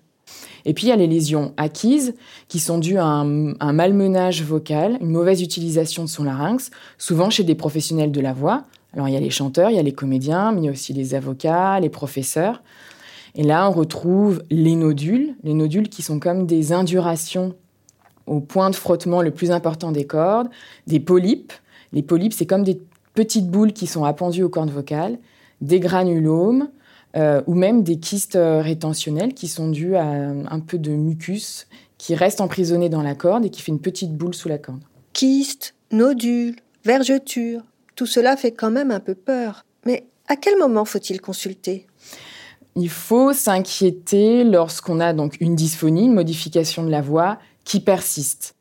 Et 0.64 0.74
puis 0.74 0.86
il 0.86 0.88
y 0.88 0.92
a 0.92 0.96
les 0.96 1.06
lésions 1.06 1.52
acquises 1.56 2.14
qui 2.48 2.58
sont 2.58 2.78
dues 2.78 2.98
à 2.98 3.04
un, 3.04 3.72
malmenage 3.72 4.42
vocal, 4.42 4.98
une 5.00 5.10
mauvaise 5.10 5.42
utilisation 5.42 6.04
de 6.04 6.08
son 6.08 6.24
larynx, 6.24 6.70
souvent 6.98 7.30
chez 7.30 7.44
des 7.44 7.54
professionnels 7.54 8.12
de 8.12 8.20
la 8.20 8.32
voix. 8.32 8.64
Alors 8.92 9.08
il 9.08 9.14
y 9.14 9.16
a 9.16 9.20
les 9.20 9.30
chanteurs, 9.30 9.70
il 9.70 9.76
y 9.76 9.78
a 9.78 9.82
les 9.82 9.92
comédiens, 9.92 10.52
mais 10.52 10.62
il 10.62 10.64
y 10.64 10.68
a 10.68 10.72
aussi 10.72 10.92
les 10.92 11.14
avocats, 11.14 11.80
les 11.80 11.90
professeurs. 11.90 12.62
Et 13.34 13.42
là, 13.42 13.68
on 13.68 13.72
retrouve 13.72 14.42
les 14.50 14.76
nodules, 14.76 15.34
les 15.42 15.54
nodules 15.54 15.88
qui 15.88 16.02
sont 16.02 16.20
comme 16.20 16.46
des 16.46 16.72
indurations 16.72 17.54
au 18.26 18.40
point 18.40 18.70
de 18.70 18.76
frottement 18.76 19.22
le 19.22 19.32
plus 19.32 19.50
important 19.50 19.92
des 19.92 20.06
cordes, 20.06 20.48
des 20.86 21.00
polypes. 21.00 21.52
Les 21.92 22.02
polypes, 22.02 22.32
c'est 22.32 22.46
comme 22.46 22.62
des 22.62 22.80
petites 23.14 23.48
boules 23.48 23.72
qui 23.72 23.86
sont 23.86 24.04
appendues 24.04 24.42
aux 24.42 24.48
cordes 24.48 24.70
vocales, 24.70 25.18
des 25.60 25.80
granulomes, 25.80 26.68
euh, 27.16 27.42
ou 27.46 27.54
même 27.54 27.82
des 27.82 27.98
kystes 27.98 28.36
euh, 28.36 28.60
rétentionnels 28.60 29.34
qui 29.34 29.46
sont 29.46 29.68
dus 29.68 29.94
à 29.94 30.10
euh, 30.10 30.42
un 30.50 30.60
peu 30.60 30.78
de 30.78 30.90
mucus 30.90 31.68
qui 31.96 32.14
reste 32.14 32.40
emprisonné 32.40 32.88
dans 32.88 33.02
la 33.02 33.14
corde 33.14 33.44
et 33.44 33.50
qui 33.50 33.62
fait 33.62 33.70
une 33.70 33.80
petite 33.80 34.14
boule 34.14 34.34
sous 34.34 34.48
la 34.48 34.58
corde. 34.58 34.82
Kystes, 35.12 35.74
nodules, 35.92 36.56
vergetures, 36.84 37.62
tout 37.94 38.06
cela 38.06 38.36
fait 38.36 38.50
quand 38.50 38.70
même 38.70 38.90
un 38.90 39.00
peu 39.00 39.14
peur. 39.14 39.64
Mais 39.86 40.06
à 40.26 40.36
quel 40.36 40.58
moment 40.58 40.84
faut-il 40.84 41.20
consulter? 41.20 41.86
Il 42.74 42.90
faut 42.90 43.32
s'inquiéter 43.32 44.42
lorsqu'on 44.42 44.98
a 44.98 45.12
donc 45.12 45.36
une 45.40 45.54
dysphonie, 45.54 46.06
une 46.06 46.14
modification 46.14 46.82
de 46.82 46.90
la 46.90 47.00
voix 47.00 47.38
qui 47.64 47.78
persiste. 47.78 48.53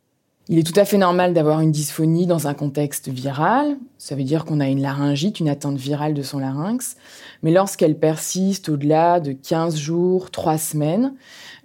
Il 0.49 0.59
est 0.59 0.63
tout 0.63 0.77
à 0.77 0.83
fait 0.83 0.97
normal 0.97 1.33
d'avoir 1.33 1.61
une 1.61 1.71
dysphonie 1.71 2.27
dans 2.27 2.47
un 2.47 2.53
contexte 2.53 3.07
viral. 3.07 3.77
Ça 3.97 4.15
veut 4.15 4.25
dire 4.25 4.43
qu'on 4.43 4.59
a 4.59 4.67
une 4.67 4.81
laryngite, 4.81 5.39
une 5.39 5.47
atteinte 5.47 5.77
virale 5.77 6.13
de 6.13 6.21
son 6.21 6.39
larynx. 6.39 6.97
Mais 7.43 7.51
lorsqu'elle 7.51 7.97
persiste 7.97 8.67
au-delà 8.67 9.21
de 9.21 9.31
15 9.31 9.77
jours, 9.77 10.31
3 10.31 10.57
semaines, 10.57 11.13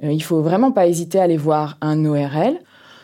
euh, 0.04 0.12
il 0.12 0.22
faut 0.22 0.42
vraiment 0.42 0.70
pas 0.70 0.86
hésiter 0.86 1.18
à 1.18 1.24
aller 1.24 1.36
voir 1.36 1.76
un 1.80 2.04
ORL. 2.04 2.60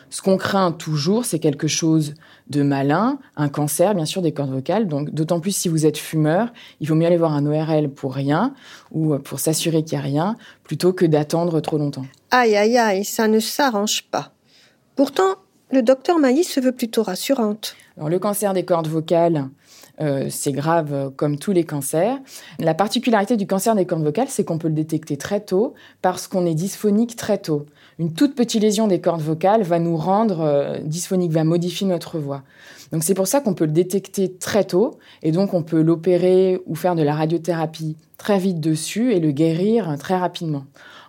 Ce 0.09 0.21
qu'on 0.21 0.37
craint 0.37 0.71
toujours, 0.71 1.25
c'est 1.25 1.39
quelque 1.39 1.67
chose 1.67 2.13
de 2.47 2.61
malin, 2.61 3.19
un 3.35 3.49
cancer, 3.49 3.95
bien 3.95 4.05
sûr, 4.05 4.21
des 4.21 4.31
cordes 4.31 4.51
vocales. 4.51 4.87
Donc, 4.87 5.09
d'autant 5.09 5.41
plus 5.41 5.53
si 5.53 5.67
vous 5.67 5.85
êtes 5.85 5.97
fumeur, 5.97 6.53
il 6.79 6.87
vaut 6.87 6.95
mieux 6.95 7.07
aller 7.07 7.17
voir 7.17 7.33
un 7.33 7.45
ORL 7.45 7.89
pour 7.89 8.13
rien 8.13 8.53
ou 8.91 9.17
pour 9.17 9.41
s'assurer 9.41 9.83
qu'il 9.83 9.97
n'y 9.97 10.05
a 10.05 10.07
rien, 10.07 10.37
plutôt 10.63 10.93
que 10.93 11.05
d'attendre 11.05 11.59
trop 11.59 11.77
longtemps. 11.77 12.05
Aïe 12.31 12.55
aïe 12.55 12.77
aïe, 12.77 13.03
ça 13.03 13.27
ne 13.27 13.41
s'arrange 13.41 14.03
pas. 14.09 14.31
Pourtant, 14.95 15.35
le 15.75 15.81
docteur 15.81 16.19
Mailly 16.19 16.45
se 16.45 16.61
veut 16.61 16.71
plutôt 16.71 17.03
rassurante. 17.03 17.75
Le 17.97 18.17
cancer 18.17 18.53
des 18.53 18.63
cordes 18.63 18.87
vocales, 18.87 19.49
euh, 19.99 20.27
c'est 20.29 20.53
grave 20.53 20.93
euh, 20.93 21.09
comme 21.09 21.37
tous 21.37 21.51
les 21.51 21.65
cancers. 21.65 22.17
La 22.59 22.73
particularité 22.73 23.35
du 23.35 23.45
cancer 23.45 23.75
des 23.75 23.85
cordes 23.85 24.03
vocales, 24.03 24.29
c'est 24.29 24.45
qu'on 24.45 24.57
peut 24.57 24.69
le 24.69 24.73
détecter 24.73 25.17
très 25.17 25.41
tôt 25.41 25.73
parce 26.01 26.27
qu'on 26.27 26.45
est 26.45 26.55
dysphonique 26.55 27.17
très 27.17 27.37
tôt. 27.37 27.65
Une 27.99 28.13
toute 28.13 28.35
petite 28.35 28.61
lésion 28.61 28.87
des 28.87 29.01
cordes 29.01 29.21
vocales 29.21 29.63
va 29.63 29.79
nous 29.79 29.97
rendre 29.97 30.41
euh, 30.41 30.79
dysphonique, 30.79 31.33
va 31.33 31.43
modifier 31.43 31.85
notre 31.85 32.19
voix. 32.19 32.43
Donc 32.93 33.03
c'est 33.03 33.13
pour 33.13 33.27
ça 33.27 33.41
qu'on 33.41 33.53
peut 33.53 33.65
le 33.65 33.71
détecter 33.71 34.33
très 34.33 34.63
tôt 34.63 34.97
et 35.23 35.31
donc 35.31 35.53
on 35.53 35.61
peut 35.61 35.81
l'opérer 35.81 36.61
ou 36.67 36.75
faire 36.75 36.95
de 36.95 37.03
la 37.03 37.15
radiothérapie 37.15 37.97
très 38.17 38.37
vite 38.37 38.61
dessus 38.61 39.13
et 39.13 39.19
le 39.19 39.31
guérir 39.31 39.97
très 39.99 40.15
rapidement. 40.15 40.65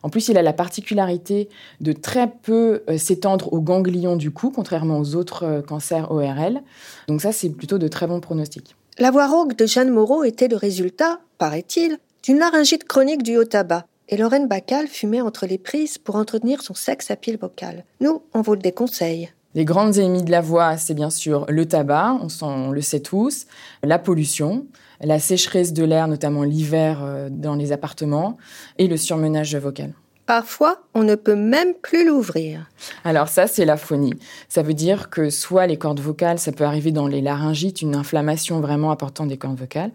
En 0.06 0.08
plus, 0.08 0.28
il 0.28 0.38
a 0.38 0.42
la 0.42 0.52
particularité 0.52 1.48
de 1.80 1.90
très 1.90 2.30
peu 2.30 2.84
euh, 2.88 2.96
s'étendre 2.96 3.52
aux 3.52 3.60
ganglions 3.60 4.14
du 4.14 4.30
cou, 4.30 4.52
contrairement 4.54 5.00
aux 5.00 5.16
autres 5.16 5.42
euh, 5.42 5.62
cancers 5.62 6.12
ORL. 6.12 6.62
Donc 7.08 7.22
ça, 7.22 7.32
c'est 7.32 7.50
plutôt 7.50 7.78
de 7.78 7.88
très 7.88 8.06
bons 8.06 8.20
pronostics. 8.20 8.76
La 9.00 9.10
voix 9.10 9.26
rauque 9.26 9.56
de 9.56 9.66
Jeanne 9.66 9.90
Moreau 9.90 10.22
était 10.22 10.46
le 10.46 10.54
résultat, 10.54 11.18
paraît-il, 11.38 11.98
d'une 12.22 12.38
laryngite 12.38 12.84
chronique 12.84 13.24
due 13.24 13.36
au 13.36 13.44
tabac. 13.44 13.84
Et 14.08 14.16
Lorraine 14.16 14.46
Bacal 14.46 14.86
fumait 14.86 15.22
entre 15.22 15.44
les 15.44 15.58
prises 15.58 15.98
pour 15.98 16.14
entretenir 16.14 16.62
son 16.62 16.74
sexe 16.74 17.10
à 17.10 17.16
pile 17.16 17.36
vocale. 17.36 17.84
Nous, 18.00 18.22
on 18.32 18.42
vous 18.42 18.52
le 18.52 18.60
déconseille. 18.60 19.32
Les 19.56 19.64
grandes 19.64 19.96
ennemies 19.96 20.22
de 20.22 20.30
la 20.30 20.42
voix, 20.42 20.76
c'est 20.76 20.92
bien 20.92 21.08
sûr 21.08 21.46
le 21.48 21.64
tabac, 21.64 22.18
on, 22.42 22.70
le 22.70 22.80
sait 22.82 23.00
tous, 23.00 23.46
la 23.82 23.98
pollution, 23.98 24.66
la 25.00 25.18
sécheresse 25.18 25.72
de 25.72 25.82
l'air, 25.82 26.08
notamment 26.08 26.42
l'hiver 26.42 27.00
euh, 27.02 27.28
dans 27.30 27.54
les 27.54 27.72
appartements, 27.72 28.36
et 28.76 28.86
le 28.86 28.98
surmenage 28.98 29.56
vocal. 29.56 29.94
Parfois, 30.26 30.82
on 30.92 31.04
ne 31.04 31.14
peut 31.14 31.36
même 31.36 31.72
plus 31.72 32.06
l'ouvrir. 32.06 32.68
Alors 33.02 33.28
ça, 33.28 33.46
c'est 33.46 33.64
la 33.64 33.78
phonie. 33.78 34.12
Ça 34.50 34.60
veut 34.60 34.74
dire 34.74 35.08
que 35.08 35.30
soit 35.30 35.66
les 35.66 35.78
cordes 35.78 36.00
vocales, 36.00 36.38
ça 36.38 36.52
peut 36.52 36.64
arriver 36.64 36.92
dans 36.92 37.06
les 37.06 37.22
laryngites, 37.22 37.80
une 37.80 37.94
inflammation 37.94 38.60
vraiment 38.60 38.90
importante 38.90 39.28
des 39.28 39.38
cordes 39.38 39.58
vocales, 39.58 39.92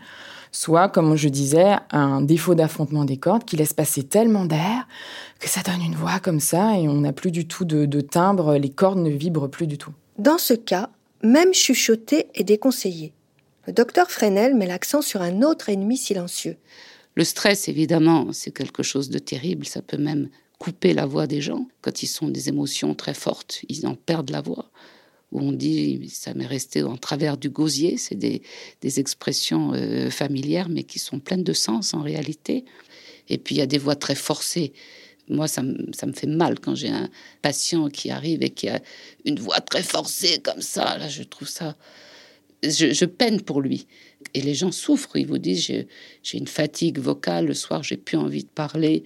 soit, 0.51 0.89
comme 0.89 1.15
je 1.15 1.29
disais, 1.29 1.75
un 1.91 2.21
défaut 2.21 2.55
d'affrontement 2.55 3.05
des 3.05 3.17
cordes 3.17 3.45
qui 3.45 3.55
laisse 3.55 3.73
passer 3.73 4.03
tellement 4.03 4.45
d'air 4.45 4.87
que 5.39 5.49
ça 5.49 5.61
donne 5.61 5.81
une 5.81 5.95
voix 5.95 6.19
comme 6.19 6.39
ça 6.39 6.77
et 6.77 6.87
on 6.87 7.01
n'a 7.01 7.13
plus 7.13 7.31
du 7.31 7.47
tout 7.47 7.65
de, 7.65 7.85
de 7.85 8.01
timbre, 8.01 8.55
les 8.55 8.69
cordes 8.69 8.99
ne 8.99 9.09
vibrent 9.09 9.49
plus 9.49 9.67
du 9.67 9.77
tout. 9.77 9.93
Dans 10.17 10.37
ce 10.37 10.53
cas, 10.53 10.89
même 11.23 11.53
chuchoter 11.53 12.27
est 12.35 12.43
déconseillé. 12.43 13.13
Le 13.67 13.73
docteur 13.73 14.09
Fresnel 14.09 14.55
met 14.55 14.67
l'accent 14.67 15.01
sur 15.01 15.21
un 15.21 15.41
autre 15.41 15.69
ennemi 15.69 15.97
silencieux. 15.97 16.57
Le 17.15 17.23
stress, 17.23 17.67
évidemment, 17.67 18.27
c'est 18.31 18.51
quelque 18.51 18.83
chose 18.83 19.09
de 19.09 19.19
terrible. 19.19 19.65
Ça 19.65 19.81
peut 19.81 19.97
même 19.97 20.29
couper 20.59 20.93
la 20.93 21.05
voix 21.05 21.27
des 21.27 21.41
gens. 21.41 21.67
Quand 21.81 22.03
ils 22.03 22.09
ont 22.21 22.29
des 22.29 22.49
émotions 22.49 22.95
très 22.95 23.13
fortes, 23.13 23.61
ils 23.67 23.85
en 23.85 23.95
perdent 23.95 24.29
la 24.29 24.41
voix 24.41 24.69
où 25.31 25.39
on 25.39 25.51
dit, 25.51 26.09
ça 26.09 26.33
m'est 26.33 26.45
resté 26.45 26.83
en 26.83 26.97
travers 26.97 27.37
du 27.37 27.49
gosier, 27.49 27.97
c'est 27.97 28.15
des, 28.15 28.41
expressions 28.99 29.73
euh, 29.73 30.09
familières, 30.09 30.69
mais 30.69 30.83
qui 30.83 30.99
sont 30.99 31.19
pleines 31.19 31.43
de 31.43 31.53
sens 31.53 31.93
en 31.93 32.01
réalité. 32.01 32.65
Et 33.29 33.37
puis 33.37 33.55
il 33.55 33.57
y 33.59 33.61
a 33.61 33.65
des 33.65 33.77
voix 33.77 33.95
très 33.95 34.15
forcées. 34.15 34.73
Moi, 35.29 35.47
ça, 35.47 35.63
ça 35.93 36.05
me 36.05 36.13
fait 36.13 36.27
mal 36.27 36.59
quand 36.59 36.75
j'ai 36.75 36.89
un 36.89 37.09
patient 37.41 37.89
qui 37.89 38.09
arrive 38.09 38.43
et 38.43 38.49
qui 38.49 38.67
a 38.67 38.81
une 39.23 39.39
voix 39.39 39.61
très 39.61 39.83
forcée 39.83 40.39
comme 40.39 40.61
ça. 40.61 40.97
Là, 40.97 41.07
je 41.07 41.23
trouve 41.23 41.47
ça 41.47 41.77
je, 42.63 43.05
peine 43.05 43.41
pour 43.41 43.61
lui. 43.61 43.87
Et 44.33 44.41
les 44.41 44.53
gens 44.53 44.71
souffrent. 44.71 45.15
Ils 45.15 45.27
vous 45.27 45.37
disent 45.37 45.61
j'ai 46.23 46.37
une 46.37 46.47
fatigue 46.47 46.99
vocale. 46.99 47.47
Le 47.47 47.53
soir, 47.53 47.83
j'ai 47.83 47.97
plus 47.97 48.17
envie 48.17 48.43
de 48.43 48.49
parler 48.49 49.03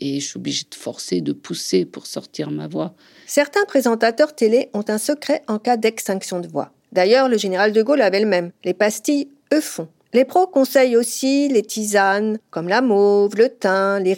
et 0.00 0.20
je 0.20 0.26
suis 0.26 0.36
obligée 0.36 0.66
de 0.70 0.74
forcer, 0.74 1.20
de 1.20 1.32
pousser 1.32 1.84
pour 1.84 2.06
sortir 2.06 2.50
ma 2.50 2.68
voix. 2.68 2.94
Certains 3.26 3.64
présentateurs 3.64 4.34
télé 4.34 4.68
ont 4.74 4.84
un 4.88 4.98
secret 4.98 5.42
en 5.48 5.58
cas 5.58 5.76
d'extinction 5.76 6.40
de 6.40 6.48
voix. 6.48 6.72
D'ailleurs, 6.92 7.28
le 7.28 7.38
général 7.38 7.72
de 7.72 7.82
Gaulle 7.82 8.02
avait 8.02 8.20
le 8.20 8.26
même. 8.26 8.52
Les 8.64 8.74
pastilles, 8.74 9.28
eux 9.52 9.60
font. 9.60 9.88
Les 10.14 10.24
pros 10.24 10.46
conseillent 10.46 10.96
aussi 10.96 11.48
les 11.48 11.62
tisanes, 11.62 12.38
comme 12.50 12.68
la 12.68 12.80
mauve, 12.80 13.36
le 13.36 13.50
thym, 13.50 14.02
les 14.02 14.16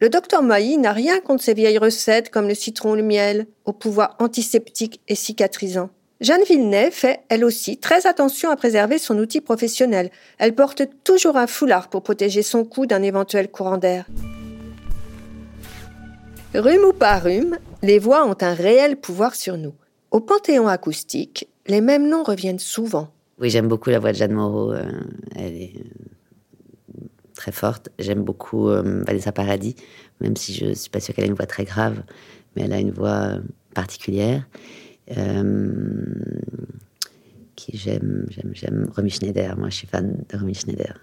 Le 0.00 0.08
docteur 0.10 0.42
Mailly 0.42 0.76
n'a 0.76 0.92
rien 0.92 1.20
contre 1.20 1.42
ces 1.42 1.54
vieilles 1.54 1.78
recettes 1.78 2.30
comme 2.30 2.46
le 2.46 2.54
citron 2.54 2.92
ou 2.92 2.94
le 2.94 3.02
miel, 3.02 3.46
au 3.64 3.72
pouvoir 3.72 4.16
antiseptique 4.18 5.00
et 5.08 5.14
cicatrisant. 5.14 5.88
Jeanne 6.20 6.42
Villeneuve 6.42 6.90
fait, 6.90 7.20
elle 7.28 7.44
aussi, 7.44 7.78
très 7.78 8.08
attention 8.08 8.50
à 8.50 8.56
préserver 8.56 8.98
son 8.98 9.16
outil 9.18 9.40
professionnel. 9.40 10.10
Elle 10.38 10.52
porte 10.52 10.82
toujours 11.04 11.36
un 11.36 11.46
foulard 11.46 11.88
pour 11.88 12.02
protéger 12.02 12.42
son 12.42 12.64
cou 12.64 12.86
d'un 12.86 13.02
éventuel 13.02 13.48
courant 13.48 13.78
d'air. 13.78 14.06
Rhume 16.54 16.86
ou 16.88 16.92
pas 16.92 17.20
rhume, 17.20 17.58
les 17.82 18.00
voix 18.00 18.26
ont 18.26 18.36
un 18.40 18.52
réel 18.52 18.96
pouvoir 18.96 19.36
sur 19.36 19.56
nous. 19.56 19.74
Au 20.10 20.18
panthéon 20.18 20.66
acoustique, 20.66 21.48
les 21.68 21.80
mêmes 21.80 22.08
noms 22.08 22.24
reviennent 22.24 22.58
souvent. 22.58 23.12
Oui, 23.40 23.48
j'aime 23.50 23.68
beaucoup 23.68 23.90
la 23.90 24.00
voix 24.00 24.10
de 24.10 24.16
Jeanne 24.16 24.32
Moreau. 24.32 24.72
Euh, 24.72 24.90
elle 25.36 25.54
est 25.54 25.74
très 27.36 27.52
forte. 27.52 27.90
J'aime 28.00 28.22
beaucoup 28.22 28.70
euh, 28.70 29.04
Vanessa 29.06 29.30
Paradis, 29.30 29.76
même 30.20 30.36
si 30.36 30.52
je 30.52 30.64
ne 30.64 30.74
suis 30.74 30.90
pas 30.90 30.98
sûre 30.98 31.14
qu'elle 31.14 31.26
ait 31.26 31.28
une 31.28 31.34
voix 31.34 31.46
très 31.46 31.64
grave, 31.64 32.02
mais 32.56 32.62
elle 32.62 32.72
a 32.72 32.80
une 32.80 32.90
voix 32.90 33.34
particulière. 33.72 34.44
Euh, 35.16 36.40
qui 37.56 37.76
j'aime, 37.76 38.26
j'aime, 38.30 38.52
j'aime 38.54 38.90
Romy 38.94 39.10
Schneider. 39.10 39.56
Moi, 39.56 39.70
je 39.70 39.76
suis 39.76 39.86
fan 39.86 40.24
de 40.28 40.36
Romy 40.36 40.54
Schneider. 40.54 41.00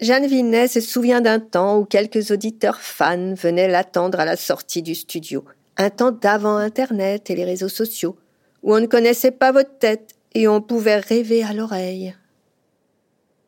Jeanne 0.00 0.26
Vinet 0.26 0.68
se 0.68 0.80
souvient 0.80 1.20
d'un 1.20 1.40
temps 1.40 1.78
où 1.78 1.84
quelques 1.84 2.30
auditeurs 2.30 2.80
fans 2.80 3.34
venaient 3.34 3.68
l'attendre 3.68 4.20
à 4.20 4.24
la 4.24 4.36
sortie 4.36 4.82
du 4.82 4.94
studio. 4.94 5.44
Un 5.76 5.90
temps 5.90 6.12
d'avant 6.12 6.56
Internet 6.56 7.30
et 7.30 7.36
les 7.36 7.44
réseaux 7.44 7.68
sociaux, 7.68 8.16
où 8.62 8.74
on 8.74 8.80
ne 8.80 8.86
connaissait 8.86 9.30
pas 9.30 9.52
votre 9.52 9.78
tête 9.78 10.14
et 10.34 10.46
on 10.48 10.60
pouvait 10.60 10.98
rêver 10.98 11.42
à 11.42 11.52
l'oreille. 11.52 12.14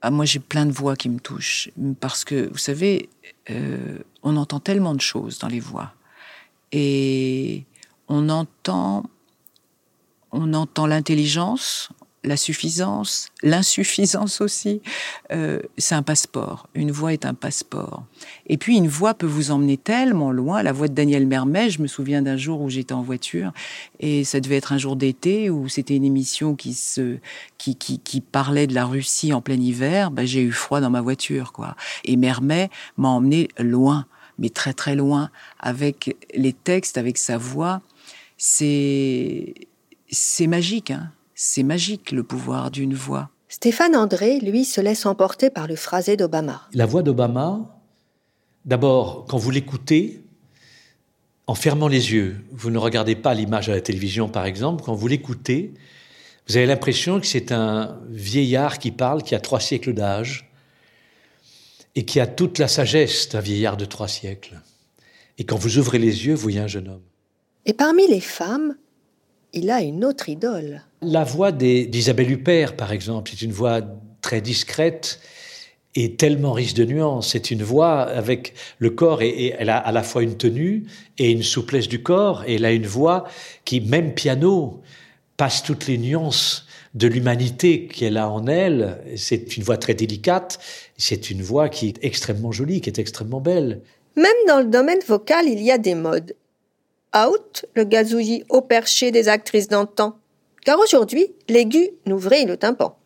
Ah, 0.03 0.11
moi, 0.11 0.25
j'ai 0.25 0.39
plein 0.39 0.67
de 0.67 0.73
voix 0.73 0.97
qui 0.97 1.11
me 1.11 1.21
touchent, 1.21 1.71
parce 2.01 2.25
que, 2.25 2.49
vous 2.49 2.59
savez, 2.59 3.11
euh, 3.51 3.99
on 4.23 4.37
entend 4.37 4.59
tellement 4.59 4.95
de 4.95 5.01
choses 5.01 5.39
dans 5.39 5.49
les 5.49 5.61
voix. 5.61 5.93
Et 6.73 7.65
on 8.09 8.29
entend 8.29 9.05
on 10.33 10.55
entend 10.55 10.87
l'intelligence, 10.87 11.91
la 12.23 12.37
suffisance, 12.37 13.29
l'insuffisance 13.43 14.41
aussi. 14.41 14.83
Euh, 15.33 15.61
c'est 15.79 15.95
un 15.95 16.03
passeport. 16.03 16.69
Une 16.75 16.91
voix 16.91 17.13
est 17.13 17.25
un 17.25 17.33
passeport. 17.33 18.05
Et 18.47 18.59
puis 18.59 18.77
une 18.77 18.89
voix 18.89 19.15
peut 19.15 19.27
vous 19.27 19.51
emmener 19.51 19.79
tellement 19.79 20.31
loin. 20.31 20.63
La 20.63 20.73
voix 20.73 20.89
de 20.89 20.95
Daniel 20.95 21.27
Mermet, 21.27 21.71
je 21.71 21.81
me 21.81 21.87
souviens 21.87 22.21
d'un 22.21 22.37
jour 22.37 22.61
où 22.61 22.69
j'étais 22.69 22.93
en 22.93 23.03
voiture 23.03 23.53
et 24.01 24.25
ça 24.25 24.41
devait 24.41 24.57
être 24.57 24.73
un 24.73 24.79
jour 24.79 24.97
d'été 24.97 25.49
où 25.49 25.69
c'était 25.69 25.97
une 25.97 26.05
émission 26.05 26.55
qui 26.57 26.75
se 26.75 27.17
qui, 27.57 27.77
qui, 27.77 28.21
parlait 28.21 28.67
de 28.67 28.75
la 28.75 28.85
Russie 28.85 29.33
en 29.33 29.41
plein 29.41 29.59
hiver. 29.59 30.11
Ben, 30.11 30.27
j'ai 30.27 30.43
eu 30.43 30.53
froid 30.53 30.81
dans 30.81 30.91
ma 30.91 31.01
voiture, 31.01 31.53
quoi. 31.53 31.75
Et 32.05 32.17
Mermet 32.17 32.71
m'a 32.97 33.09
emmené 33.09 33.49
loin, 33.59 34.07
mais 34.39 34.51
très 34.51 34.75
très 34.75 34.95
loin, 34.95 35.31
avec 35.59 36.17
les 36.35 36.53
textes, 36.53 36.99
avec 36.99 37.17
sa 37.17 37.39
voix. 37.39 37.81
C'est 38.37 39.55
c'est 40.11 40.47
magique, 40.47 40.91
hein 40.91 41.13
c'est 41.43 41.63
magique 41.63 42.13
le 42.13 42.23
pouvoir 42.23 42.71
d'une 42.71 42.95
voix. 42.95 43.31
Stéphane 43.49 43.97
André, 43.97 44.41
lui, 44.41 44.67
se 44.67 44.81
laisse 44.81 45.07
emporter 45.07 45.49
par 45.49 45.67
le 45.67 45.75
phrasé 45.75 46.17
d'Obama. 46.19 46.69
La 46.75 46.85
voix 46.85 47.03
d'Obama, 47.03 47.81
d'abord, 48.67 49.25
quand 49.27 49.39
vous 49.39 49.51
l'écoutez, 49.51 50.23
en 51.47 51.55
fermant 51.55 51.89
les 51.89 52.13
yeux, 52.13 52.45
vous 52.53 52.71
ne 52.71 52.77
regardez 52.77 53.17
pas 53.17 53.33
l'image 53.33 53.71
à 53.71 53.73
la 53.73 53.81
télévision 53.81 54.29
par 54.29 54.45
exemple, 54.45 54.85
quand 54.85 54.95
vous 54.95 55.09
l'écoutez, 55.09 55.73
vous 56.47 56.59
avez 56.59 56.67
l'impression 56.67 57.21
que 57.21 57.27
c'est 57.27 57.53
un 57.53 57.99
vieillard 58.09 58.79
qui 58.79 58.91
parle, 58.91 59.23
qui 59.23 59.35
a 59.35 59.41
trois 59.41 59.61
siècles 59.61 59.95
d'âge, 59.95 60.53
et 61.95 62.05
qui 62.05 62.21
a 62.21 62.27
toute 62.27 62.59
la 62.59 62.69
sagesse 62.69 63.31
d'un 63.31 63.41
vieillard 63.41 63.77
de 63.77 63.85
trois 63.87 64.09
siècles. 64.09 64.61
Et 65.39 65.45
quand 65.45 65.57
vous 65.57 65.79
ouvrez 65.79 65.99
les 65.99 66.27
yeux, 66.27 66.35
vous 66.35 66.43
voyez 66.43 66.61
un 66.61 66.67
jeune 66.67 66.89
homme. 66.89 67.03
Et 67.67 67.73
parmi 67.73 68.07
les 68.09 68.21
femmes, 68.21 68.77
il 69.53 69.71
a 69.71 69.81
une 69.83 70.05
autre 70.05 70.29
idole. 70.29 70.83
La 71.03 71.25
voix 71.25 71.53
d'Isabelle 71.53 72.31
Huppert, 72.31 72.77
par 72.77 72.93
exemple, 72.93 73.31
c'est 73.31 73.43
une 73.43 73.53
voix 73.53 73.81
très 74.21 74.41
discrète 74.41 75.21
et 75.95 76.15
tellement 76.15 76.53
riche 76.53 76.75
de 76.75 76.85
nuances. 76.85 77.31
C'est 77.31 77.51
une 77.51 77.63
voix 77.63 78.03
avec 78.03 78.55
le 78.79 78.91
corps 78.91 79.23
et, 79.23 79.55
elle 79.59 79.71
a 79.71 79.79
à 79.79 79.93
la 79.93 80.03
fois 80.03 80.23
une 80.23 80.37
tenue 80.37 80.87
et 81.19 81.31
une 81.31 81.43
souplesse 81.43 81.89
du 81.89 82.03
corps 82.03 82.45
et 82.47 82.55
elle 82.55 82.65
a 82.65 82.73
une 82.73 82.87
voix 82.87 83.25
qui, 83.65 83.81
même 83.81 84.15
piano, 84.15 84.81
passe 85.37 85.63
toutes 85.63 85.87
les 85.87 85.99
nuances 85.99 86.67
de 86.95 87.07
l'humanité 87.07 87.87
qu'elle 87.87 88.17
a 88.17 88.29
en 88.29 88.47
elle. 88.47 88.99
C'est 89.17 89.57
une 89.57 89.63
voix 89.63 89.77
très 89.77 89.95
délicate. 89.95 90.59
C'est 90.97 91.31
une 91.31 91.43
voix 91.43 91.69
qui 91.69 91.89
est 91.89 91.99
extrêmement 92.03 92.53
jolie, 92.53 92.81
qui 92.81 92.91
est 92.91 92.99
extrêmement 92.99 93.41
belle. 93.41 93.81
Même 94.17 94.27
dans 94.49 94.59
le 94.59 94.67
domaine 94.67 94.99
vocal, 95.07 95.47
il 95.47 95.63
y 95.63 95.71
a 95.71 95.79
des 95.79 95.95
modes. 95.95 96.35
Out 97.17 97.67
le 97.75 97.85
gazouillis 97.85 98.45
au 98.49 98.61
perché 98.61 99.11
des 99.11 99.29
actrices 99.29 99.69
d'antan. 99.69 100.19
Car 100.65 100.79
aujourd'hui, 100.79 101.33
l'aigu 101.49 101.91
nous 102.07 102.19
vrille 102.19 102.47
le 102.47 102.57
tympan. 102.57 102.97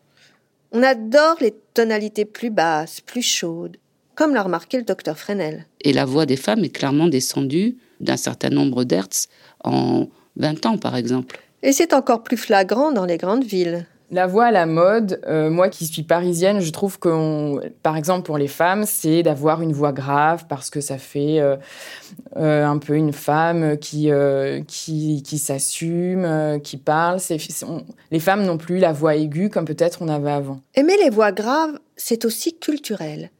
On 0.71 0.83
adore 0.83 1.37
les 1.41 1.55
tonalités 1.73 2.25
plus 2.25 2.49
basses, 2.49 3.01
plus 3.01 3.21
chaudes, 3.21 3.77
comme 4.13 4.33
l'a 4.33 4.43
remarqué 4.43 4.77
le 4.77 4.83
docteur 4.83 5.17
Fresnel. 5.17 5.65
Et 5.81 5.93
la 5.93 6.05
voix 6.05 6.25
des 6.25 6.35
femmes 6.35 6.63
est 6.63 6.69
clairement 6.69 7.07
descendue 7.07 7.77
d'un 7.99 8.17
certain 8.17 8.49
nombre 8.49 8.83
d'hertz 8.83 9.27
en 9.63 10.07
20 10.35 10.65
ans, 10.65 10.77
par 10.77 10.95
exemple. 10.95 11.39
Et 11.63 11.71
c'est 11.71 11.93
encore 11.93 12.23
plus 12.23 12.37
flagrant 12.37 12.91
dans 12.91 13.05
les 13.05 13.17
grandes 13.17 13.45
villes. 13.45 13.87
La 14.11 14.27
voix 14.27 14.45
à 14.45 14.51
la 14.51 14.67
mode, 14.67 15.19
euh, 15.25 15.49
moi 15.49 15.67
qui 15.67 15.87
suis 15.87 16.03
parisienne, 16.03 16.59
je 16.59 16.69
trouve 16.71 16.99
que, 16.99 17.67
par 17.81 17.97
exemple, 17.97 18.23
pour 18.23 18.37
les 18.37 18.47
femmes, 18.47 18.85
c'est 18.85 19.23
d'avoir 19.23 19.63
une 19.63 19.73
voix 19.73 19.93
grave 19.93 20.45
parce 20.47 20.69
que 20.69 20.79
ça 20.79 20.99
fait 20.99 21.39
euh, 21.39 21.55
euh, 22.37 22.65
un 22.65 22.77
peu 22.77 22.93
une 22.93 23.13
femme 23.13 23.77
qui, 23.77 24.11
qui, 24.67 25.23
qui 25.23 25.37
s'assume, 25.39 26.59
qui 26.63 26.77
parle. 26.77 27.19
les 28.11 28.19
femmes 28.19 28.45
n'ont 28.45 28.59
plus 28.59 28.77
la 28.77 28.93
voix 28.93 29.15
aiguë 29.15 29.49
comme 29.49 29.65
peut-être 29.65 30.03
on 30.03 30.07
avait 30.07 30.31
avant. 30.31 30.59
Aimer 30.75 30.97
les 31.03 31.09
voix 31.09 31.31
graves, 31.31 31.79
c'est 31.95 32.25
aussi 32.25 32.57
culturel. 32.59 33.31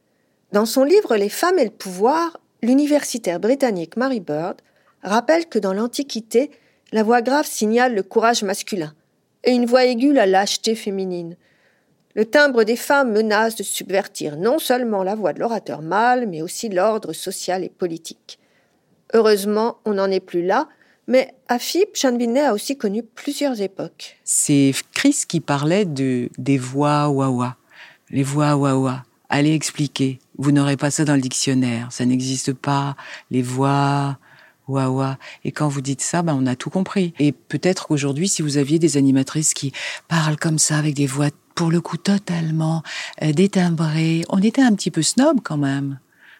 Dans 0.52 0.66
son 0.66 0.82
livre 0.82 1.16
Les 1.16 1.28
femmes 1.28 1.58
et 1.60 1.64
le 1.64 1.70
pouvoir, 1.70 2.40
l'universitaire 2.62 3.38
britannique 3.38 3.96
Mary 3.96 4.20
Bird 4.20 4.56
rappelle 5.02 5.46
que 5.46 5.60
dans 5.60 5.72
l'Antiquité, 5.72 6.50
la 6.90 7.04
voix 7.04 7.22
grave 7.22 7.46
signale 7.46 7.94
le 7.94 8.02
courage 8.02 8.42
masculin 8.42 8.92
et 9.46 9.52
une 9.52 9.66
voix 9.66 9.86
aiguë 9.86 10.12
la 10.12 10.26
lâcheté 10.26 10.74
féminine. 10.74 11.36
Le 12.14 12.24
timbre 12.24 12.64
des 12.64 12.76
femmes 12.76 13.12
menace 13.12 13.56
de 13.56 13.62
subvertir 13.62 14.36
non 14.36 14.58
seulement 14.58 15.02
la 15.02 15.14
voix 15.14 15.32
de 15.32 15.40
l'orateur 15.40 15.82
mâle, 15.82 16.26
mais 16.26 16.42
aussi 16.42 16.68
l'ordre 16.68 17.12
social 17.12 17.62
et 17.62 17.68
politique. 17.68 18.38
Heureusement, 19.14 19.78
on 19.84 19.94
n'en 19.94 20.10
est 20.10 20.20
plus 20.20 20.44
là, 20.44 20.68
mais 21.08 21.34
à 21.48 21.58
FIP, 21.58 21.90
Jeanne 21.94 22.18
Vinet 22.18 22.46
a 22.46 22.54
aussi 22.54 22.76
connu 22.76 23.02
plusieurs 23.02 23.60
époques. 23.60 24.18
C'est 24.24 24.72
Chris 24.92 25.22
qui 25.28 25.40
parlait 25.40 25.84
de, 25.84 26.28
des 26.38 26.58
voix 26.58 27.08
wawa. 27.08 27.56
Les 28.10 28.24
voix 28.24 28.56
wawa. 28.56 29.04
Allez 29.28 29.54
expliquer. 29.54 30.18
Vous 30.38 30.52
n'aurez 30.52 30.76
pas 30.76 30.90
ça 30.90 31.04
dans 31.04 31.14
le 31.14 31.20
dictionnaire. 31.20 31.88
Ça 31.90 32.04
n'existe 32.06 32.52
pas. 32.52 32.96
Les 33.30 33.42
voix 33.42 34.18
wawa. 34.68 35.18
Et 35.44 35.52
quand 35.52 35.68
vous 35.68 35.80
dites 35.80 36.00
ça, 36.00 36.22
ben, 36.22 36.36
on 36.38 36.46
a 36.46 36.56
tout 36.56 36.70
compris. 36.70 37.14
Et 37.18 37.32
peut-être 37.32 37.86
qu'aujourd'hui, 37.86 38.28
si 38.28 38.42
vous 38.42 38.56
aviez 38.56 38.78
des 38.78 38.96
animatrices 38.96 39.54
qui 39.54 39.72
parlent 40.08 40.36
comme 40.36 40.58
ça 40.58 40.78
avec 40.78 40.94
des 40.94 41.06
voix 41.06 41.30
pour 41.54 41.70
le 41.70 41.80
coup 41.80 41.96
totalement 41.96 42.82
euh, 43.22 43.32
détimbrées, 43.32 44.24
on 44.28 44.42
était 44.42 44.62
un 44.62 44.74
petit 44.74 44.90
peu 44.90 45.02
snob 45.02 45.38
quand 45.42 45.56
même. 45.56 45.98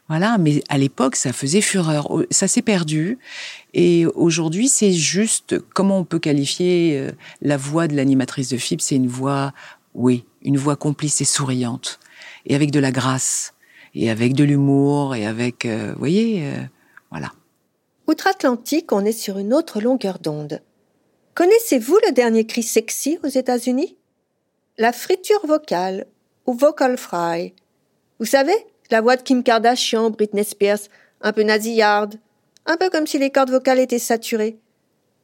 Voilà, 0.09 0.39
mais 0.39 0.63
à 0.69 0.79
l'époque, 0.79 1.17
ça 1.17 1.33
faisait 1.33 1.61
fureur. 1.61 2.09
Ça 2.31 2.47
s'est 2.47 2.63
perdu. 2.63 3.19
Et 3.75 4.07
aujourd'hui, 4.07 4.69
c'est 4.69 4.93
juste 4.93 5.59
comment 5.75 5.99
on 5.99 6.05
peut 6.05 6.21
qualifier 6.21 6.97
euh, 6.97 7.11
la 7.43 7.57
voix 7.57 7.89
de 7.89 7.97
l'animatrice 7.97 8.49
de 8.51 8.57
FIP. 8.57 8.81
C'est 8.81 8.95
une 8.95 9.09
voix, 9.09 9.53
oui, 9.95 10.25
une 10.43 10.59
voix 10.59 10.77
complice 10.77 11.21
et 11.21 11.25
souriante. 11.25 11.99
Et 12.47 12.55
avec 12.55 12.71
de 12.71 12.79
la 12.79 12.93
grâce. 12.93 13.55
Et 13.95 14.09
avec 14.09 14.35
de 14.35 14.45
l'humour. 14.45 15.17
Et 15.17 15.27
avec, 15.27 15.65
euh, 15.65 15.91
vous 15.95 15.99
voyez, 15.99 16.45
euh, 16.45 16.63
voilà. 17.11 17.33
Outre-Atlantique, 18.07 18.93
on 18.93 19.05
est 19.05 19.13
sur 19.13 19.39
une 19.39 19.53
autre 19.53 19.81
longueur 19.81 20.21
d'onde. 20.21 20.61
Connaissez-vous 21.35 21.99
le 22.07 22.13
dernier 22.13 22.47
cri 22.47 22.63
sexy 22.63 23.19
aux 23.25 23.29
États-Unis? 23.29 23.97
La 24.79 24.93
friture 24.93 25.45
vocale, 25.45 26.07
ou 26.47 26.55
vocal 26.55 26.97
fry. 26.97 27.53
Vous 28.21 28.27
savez, 28.27 28.55
la 28.91 29.01
voix 29.01 29.17
de 29.17 29.23
Kim 29.23 29.43
Kardashian, 29.43 30.11
Britney 30.11 30.45
Spears, 30.45 30.89
un 31.21 31.33
peu 31.33 31.43
nasillarde, 31.43 32.15
un 32.65 32.77
peu 32.77 32.91
comme 32.91 33.09
si 33.09 33.19
les 33.19 33.31
cordes 33.31 33.51
vocales 33.51 33.81
étaient 33.81 33.99
saturées. 33.99 34.59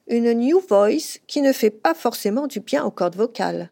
Une 0.08 0.32
new 0.32 0.60
voice 0.68 1.20
qui 1.28 1.40
ne 1.40 1.52
fait 1.52 1.70
pas 1.70 1.94
forcément 1.94 2.48
du 2.48 2.58
bien 2.58 2.84
aux 2.84 2.90
cordes 2.90 3.16
vocales. 3.16 3.70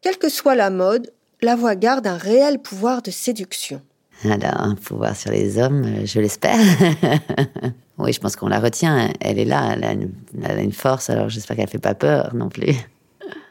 Quelle 0.00 0.18
que 0.18 0.28
soit 0.28 0.56
la 0.56 0.70
mode, 0.70 1.12
la 1.40 1.54
voix 1.54 1.76
garde 1.76 2.06
un 2.06 2.16
réel 2.16 2.58
pouvoir 2.58 3.00
de 3.02 3.12
séduction. 3.12 3.80
Alors, 4.24 4.60
un 4.60 4.74
pouvoir 4.74 5.16
sur 5.16 5.30
les 5.30 5.58
hommes, 5.58 5.84
euh, 5.84 6.04
je 6.04 6.20
l'espère. 6.20 6.58
oui, 8.02 8.12
je 8.12 8.20
pense 8.20 8.36
qu'on 8.36 8.48
la 8.48 8.60
retient. 8.60 9.12
Elle 9.20 9.38
est 9.38 9.44
là, 9.44 9.72
elle 9.74 9.84
a 9.84 9.92
une, 9.92 10.12
elle 10.42 10.58
a 10.58 10.62
une 10.62 10.72
force, 10.72 11.10
alors 11.10 11.28
j'espère 11.28 11.56
qu'elle 11.56 11.66
ne 11.66 11.70
fait 11.70 11.78
pas 11.78 11.94
peur 11.94 12.34
non 12.34 12.48
plus. 12.48 12.74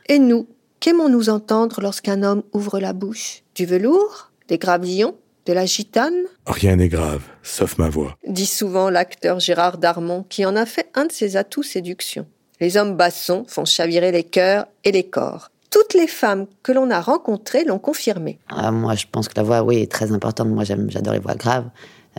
Et 0.08 0.20
nous, 0.20 0.48
qu'aimons-nous 0.80 1.30
entendre 1.30 1.82
lorsqu'un 1.82 2.24
homme 2.24 2.44
ouvre 2.54 2.80
la 2.80 2.94
bouche? 2.94 3.44
Du 3.56 3.66
velours? 3.66 4.32
Des 4.48 4.58
gravillons? 4.58 5.16
De 5.46 5.54
la 5.54 5.66
gitane? 5.66 6.26
Rien 6.46 6.76
n'est 6.76 6.90
grave, 6.90 7.24
sauf 7.44 7.78
ma 7.78 7.90
voix. 7.90 8.16
Dit 8.28 8.46
souvent 8.46 8.90
l'acteur 8.90 9.40
Gérard 9.40 9.78
Darmon, 9.78 10.24
qui 10.30 10.46
en 10.46 10.56
a 10.56 10.66
fait 10.66 10.90
un 10.96 11.06
de 11.06 11.12
ses 11.12 11.38
atouts 11.38 11.64
séduction. 11.64 12.28
Les 12.60 12.78
hommes 12.78 12.96
bassons 12.96 13.46
font 13.48 13.66
chavirer 13.66 14.12
les 14.12 14.24
cœurs 14.24 14.68
et 14.84 14.92
les 14.92 15.06
corps. 15.06 15.50
Toutes 15.72 15.94
les 15.94 16.08
femmes 16.08 16.48
que 16.62 16.72
l'on 16.72 16.90
a 16.92 17.00
rencontrées 17.00 17.64
l'ont 17.64 17.80
confirmé. 17.80 18.40
Ah, 18.50 18.72
moi, 18.72 18.96
je 18.96 19.06
pense 19.12 19.28
que 19.28 19.36
la 19.38 19.44
voix, 19.44 19.62
oui, 19.62 19.78
est 19.78 19.92
très 19.92 20.12
importante. 20.12 20.50
Moi, 20.50 20.64
j'adore 20.64 21.14
les 21.14 21.20
voix 21.20 21.36
graves. 21.36 21.70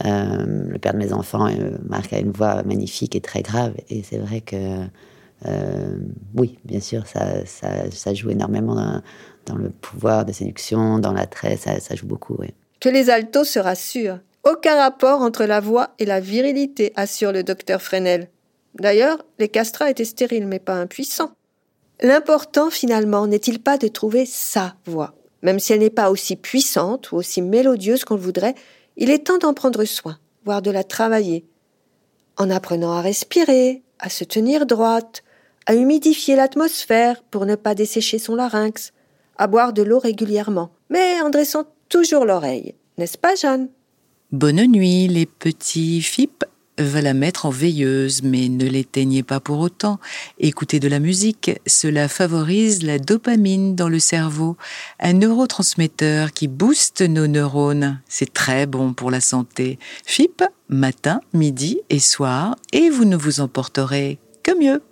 Euh, 0.04 0.66
le 0.68 0.78
père 0.78 0.92
de 0.94 0.98
mes 0.98 1.12
enfants, 1.12 1.46
euh, 1.46 1.76
Marc, 1.88 2.12
a 2.12 2.18
une 2.18 2.32
voix 2.32 2.62
magnifique 2.62 3.16
et 3.16 3.20
très 3.20 3.42
grave. 3.42 3.74
Et 3.88 4.02
c'est 4.02 4.18
vrai 4.18 4.40
que, 4.40 4.84
euh, 5.46 5.96
oui, 6.34 6.58
bien 6.64 6.80
sûr, 6.80 7.06
ça, 7.06 7.44
ça, 7.46 7.90
ça 7.90 8.14
joue 8.14 8.30
énormément 8.30 8.74
dans, 9.46 9.56
le 9.56 9.70
pouvoir 9.70 10.24
de 10.24 10.32
séduction, 10.32 10.98
dans 10.98 11.12
l'attrait, 11.12 11.56
ça, 11.56 11.80
ça 11.80 11.94
joue 11.94 12.06
beaucoup, 12.06 12.38
que 12.80 12.88
les 12.88 13.10
altos 13.10 13.44
se 13.44 13.58
rassurent. 13.58 14.20
Aucun 14.42 14.76
rapport 14.76 15.20
entre 15.20 15.44
la 15.44 15.60
voix 15.60 15.90
et 15.98 16.06
la 16.06 16.18
virilité, 16.18 16.92
assure 16.96 17.30
le 17.30 17.42
docteur 17.42 17.82
Fresnel. 17.82 18.28
D'ailleurs, 18.74 19.18
les 19.38 19.48
castrats 19.48 19.90
étaient 19.90 20.04
stériles, 20.04 20.46
mais 20.46 20.60
pas 20.60 20.74
impuissants. 20.74 21.32
L'important, 22.00 22.70
finalement, 22.70 23.26
n'est-il 23.26 23.60
pas 23.60 23.76
de 23.76 23.88
trouver 23.88 24.24
sa 24.24 24.74
voix? 24.86 25.14
Même 25.42 25.58
si 25.58 25.72
elle 25.72 25.80
n'est 25.80 25.90
pas 25.90 26.10
aussi 26.10 26.36
puissante 26.36 27.12
ou 27.12 27.16
aussi 27.16 27.42
mélodieuse 27.42 28.04
qu'on 28.04 28.14
le 28.14 28.20
voudrait, 28.20 28.54
il 28.96 29.10
est 29.10 29.26
temps 29.26 29.38
d'en 29.38 29.54
prendre 29.54 29.84
soin, 29.84 30.18
voire 30.44 30.62
de 30.62 30.70
la 30.70 30.84
travailler. 30.84 31.44
En 32.36 32.50
apprenant 32.50 32.92
à 32.92 33.00
respirer, 33.00 33.82
à 33.98 34.08
se 34.08 34.24
tenir 34.24 34.66
droite, 34.66 35.22
à 35.66 35.74
humidifier 35.74 36.36
l'atmosphère 36.36 37.22
pour 37.30 37.46
ne 37.46 37.54
pas 37.54 37.74
dessécher 37.74 38.18
son 38.18 38.34
larynx, 38.34 38.92
à 39.36 39.46
boire 39.46 39.72
de 39.72 39.82
l'eau 39.82 39.98
régulièrement, 39.98 40.70
mais 40.88 41.20
en 41.20 41.30
dressant 41.30 41.64
toujours 41.88 42.24
l'oreille. 42.24 42.74
N'est-ce 42.98 43.18
pas, 43.18 43.34
Jeanne? 43.34 43.68
Bonne 44.32 44.64
nuit, 44.66 45.08
les 45.08 45.26
petits 45.26 46.02
FIP 46.02 46.44
va 46.82 47.02
la 47.02 47.14
mettre 47.14 47.46
en 47.46 47.50
veilleuse, 47.50 48.22
mais 48.22 48.48
ne 48.48 48.66
l'éteignez 48.66 49.22
pas 49.22 49.40
pour 49.40 49.58
autant. 49.58 49.98
Écoutez 50.38 50.80
de 50.80 50.88
la 50.88 50.98
musique, 50.98 51.50
cela 51.66 52.08
favorise 52.08 52.82
la 52.82 52.98
dopamine 52.98 53.74
dans 53.74 53.88
le 53.88 53.98
cerveau, 53.98 54.56
un 54.98 55.12
neurotransmetteur 55.14 56.32
qui 56.32 56.48
booste 56.48 57.02
nos 57.02 57.26
neurones. 57.26 58.00
C'est 58.08 58.32
très 58.32 58.66
bon 58.66 58.92
pour 58.92 59.10
la 59.10 59.20
santé. 59.20 59.78
FIP, 60.06 60.42
matin, 60.68 61.20
midi 61.32 61.80
et 61.90 62.00
soir, 62.00 62.56
et 62.72 62.90
vous 62.90 63.04
ne 63.04 63.16
vous 63.16 63.40
emporterez 63.40 64.18
que 64.42 64.58
mieux. 64.58 64.82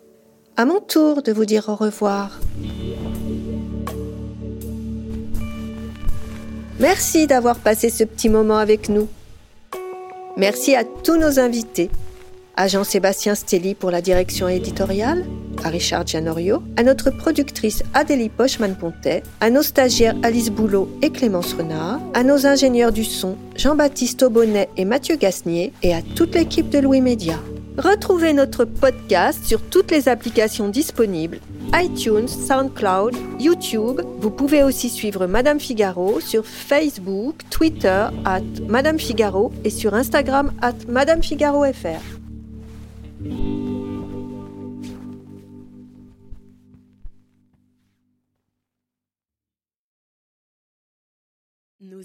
À 0.56 0.64
mon 0.64 0.80
tour 0.80 1.22
de 1.22 1.32
vous 1.32 1.44
dire 1.44 1.68
au 1.68 1.76
revoir. 1.76 2.40
Merci 6.80 7.26
d'avoir 7.26 7.58
passé 7.58 7.90
ce 7.90 8.04
petit 8.04 8.28
moment 8.28 8.58
avec 8.58 8.88
nous. 8.88 9.08
Merci 10.38 10.76
à 10.76 10.84
tous 10.84 11.16
nos 11.16 11.40
invités, 11.40 11.90
à 12.56 12.68
Jean-Sébastien 12.68 13.34
Stelly 13.34 13.74
pour 13.74 13.90
la 13.90 14.00
direction 14.00 14.46
éditoriale, 14.46 15.26
à 15.64 15.68
Richard 15.68 16.06
Gianorio, 16.06 16.62
à 16.76 16.84
notre 16.84 17.10
productrice 17.10 17.82
Adélie 17.92 18.28
Pochman-Pontet, 18.28 19.24
à 19.40 19.50
nos 19.50 19.62
stagiaires 19.62 20.14
Alice 20.22 20.50
Boulot 20.50 20.88
et 21.02 21.10
Clémence 21.10 21.54
Renard, 21.54 21.98
à 22.14 22.22
nos 22.22 22.46
ingénieurs 22.46 22.92
du 22.92 23.02
son 23.02 23.36
Jean-Baptiste 23.56 24.22
Aubonnet 24.22 24.68
et 24.76 24.84
Mathieu 24.84 25.16
Gasnier 25.16 25.72
et 25.82 25.92
à 25.92 26.02
toute 26.02 26.36
l'équipe 26.36 26.70
de 26.70 26.78
Louis 26.78 27.00
Média. 27.00 27.34
Retrouvez 27.78 28.32
notre 28.32 28.64
podcast 28.64 29.44
sur 29.44 29.62
toutes 29.62 29.92
les 29.92 30.08
applications 30.08 30.68
disponibles 30.68 31.38
iTunes, 31.74 32.26
SoundCloud, 32.26 33.14
YouTube. 33.38 34.00
Vous 34.18 34.30
pouvez 34.30 34.64
aussi 34.64 34.88
suivre 34.88 35.26
Madame 35.26 35.60
Figaro 35.60 36.18
sur 36.18 36.44
Facebook, 36.44 37.36
Twitter 37.50 38.06
at 38.24 38.40
Madame 38.66 38.98
Figaro 38.98 39.52
et 39.64 39.70
sur 39.70 39.94
Instagram 39.94 40.50
at 40.60 40.74
Madame 40.88 41.22
Figaro. 41.22 41.64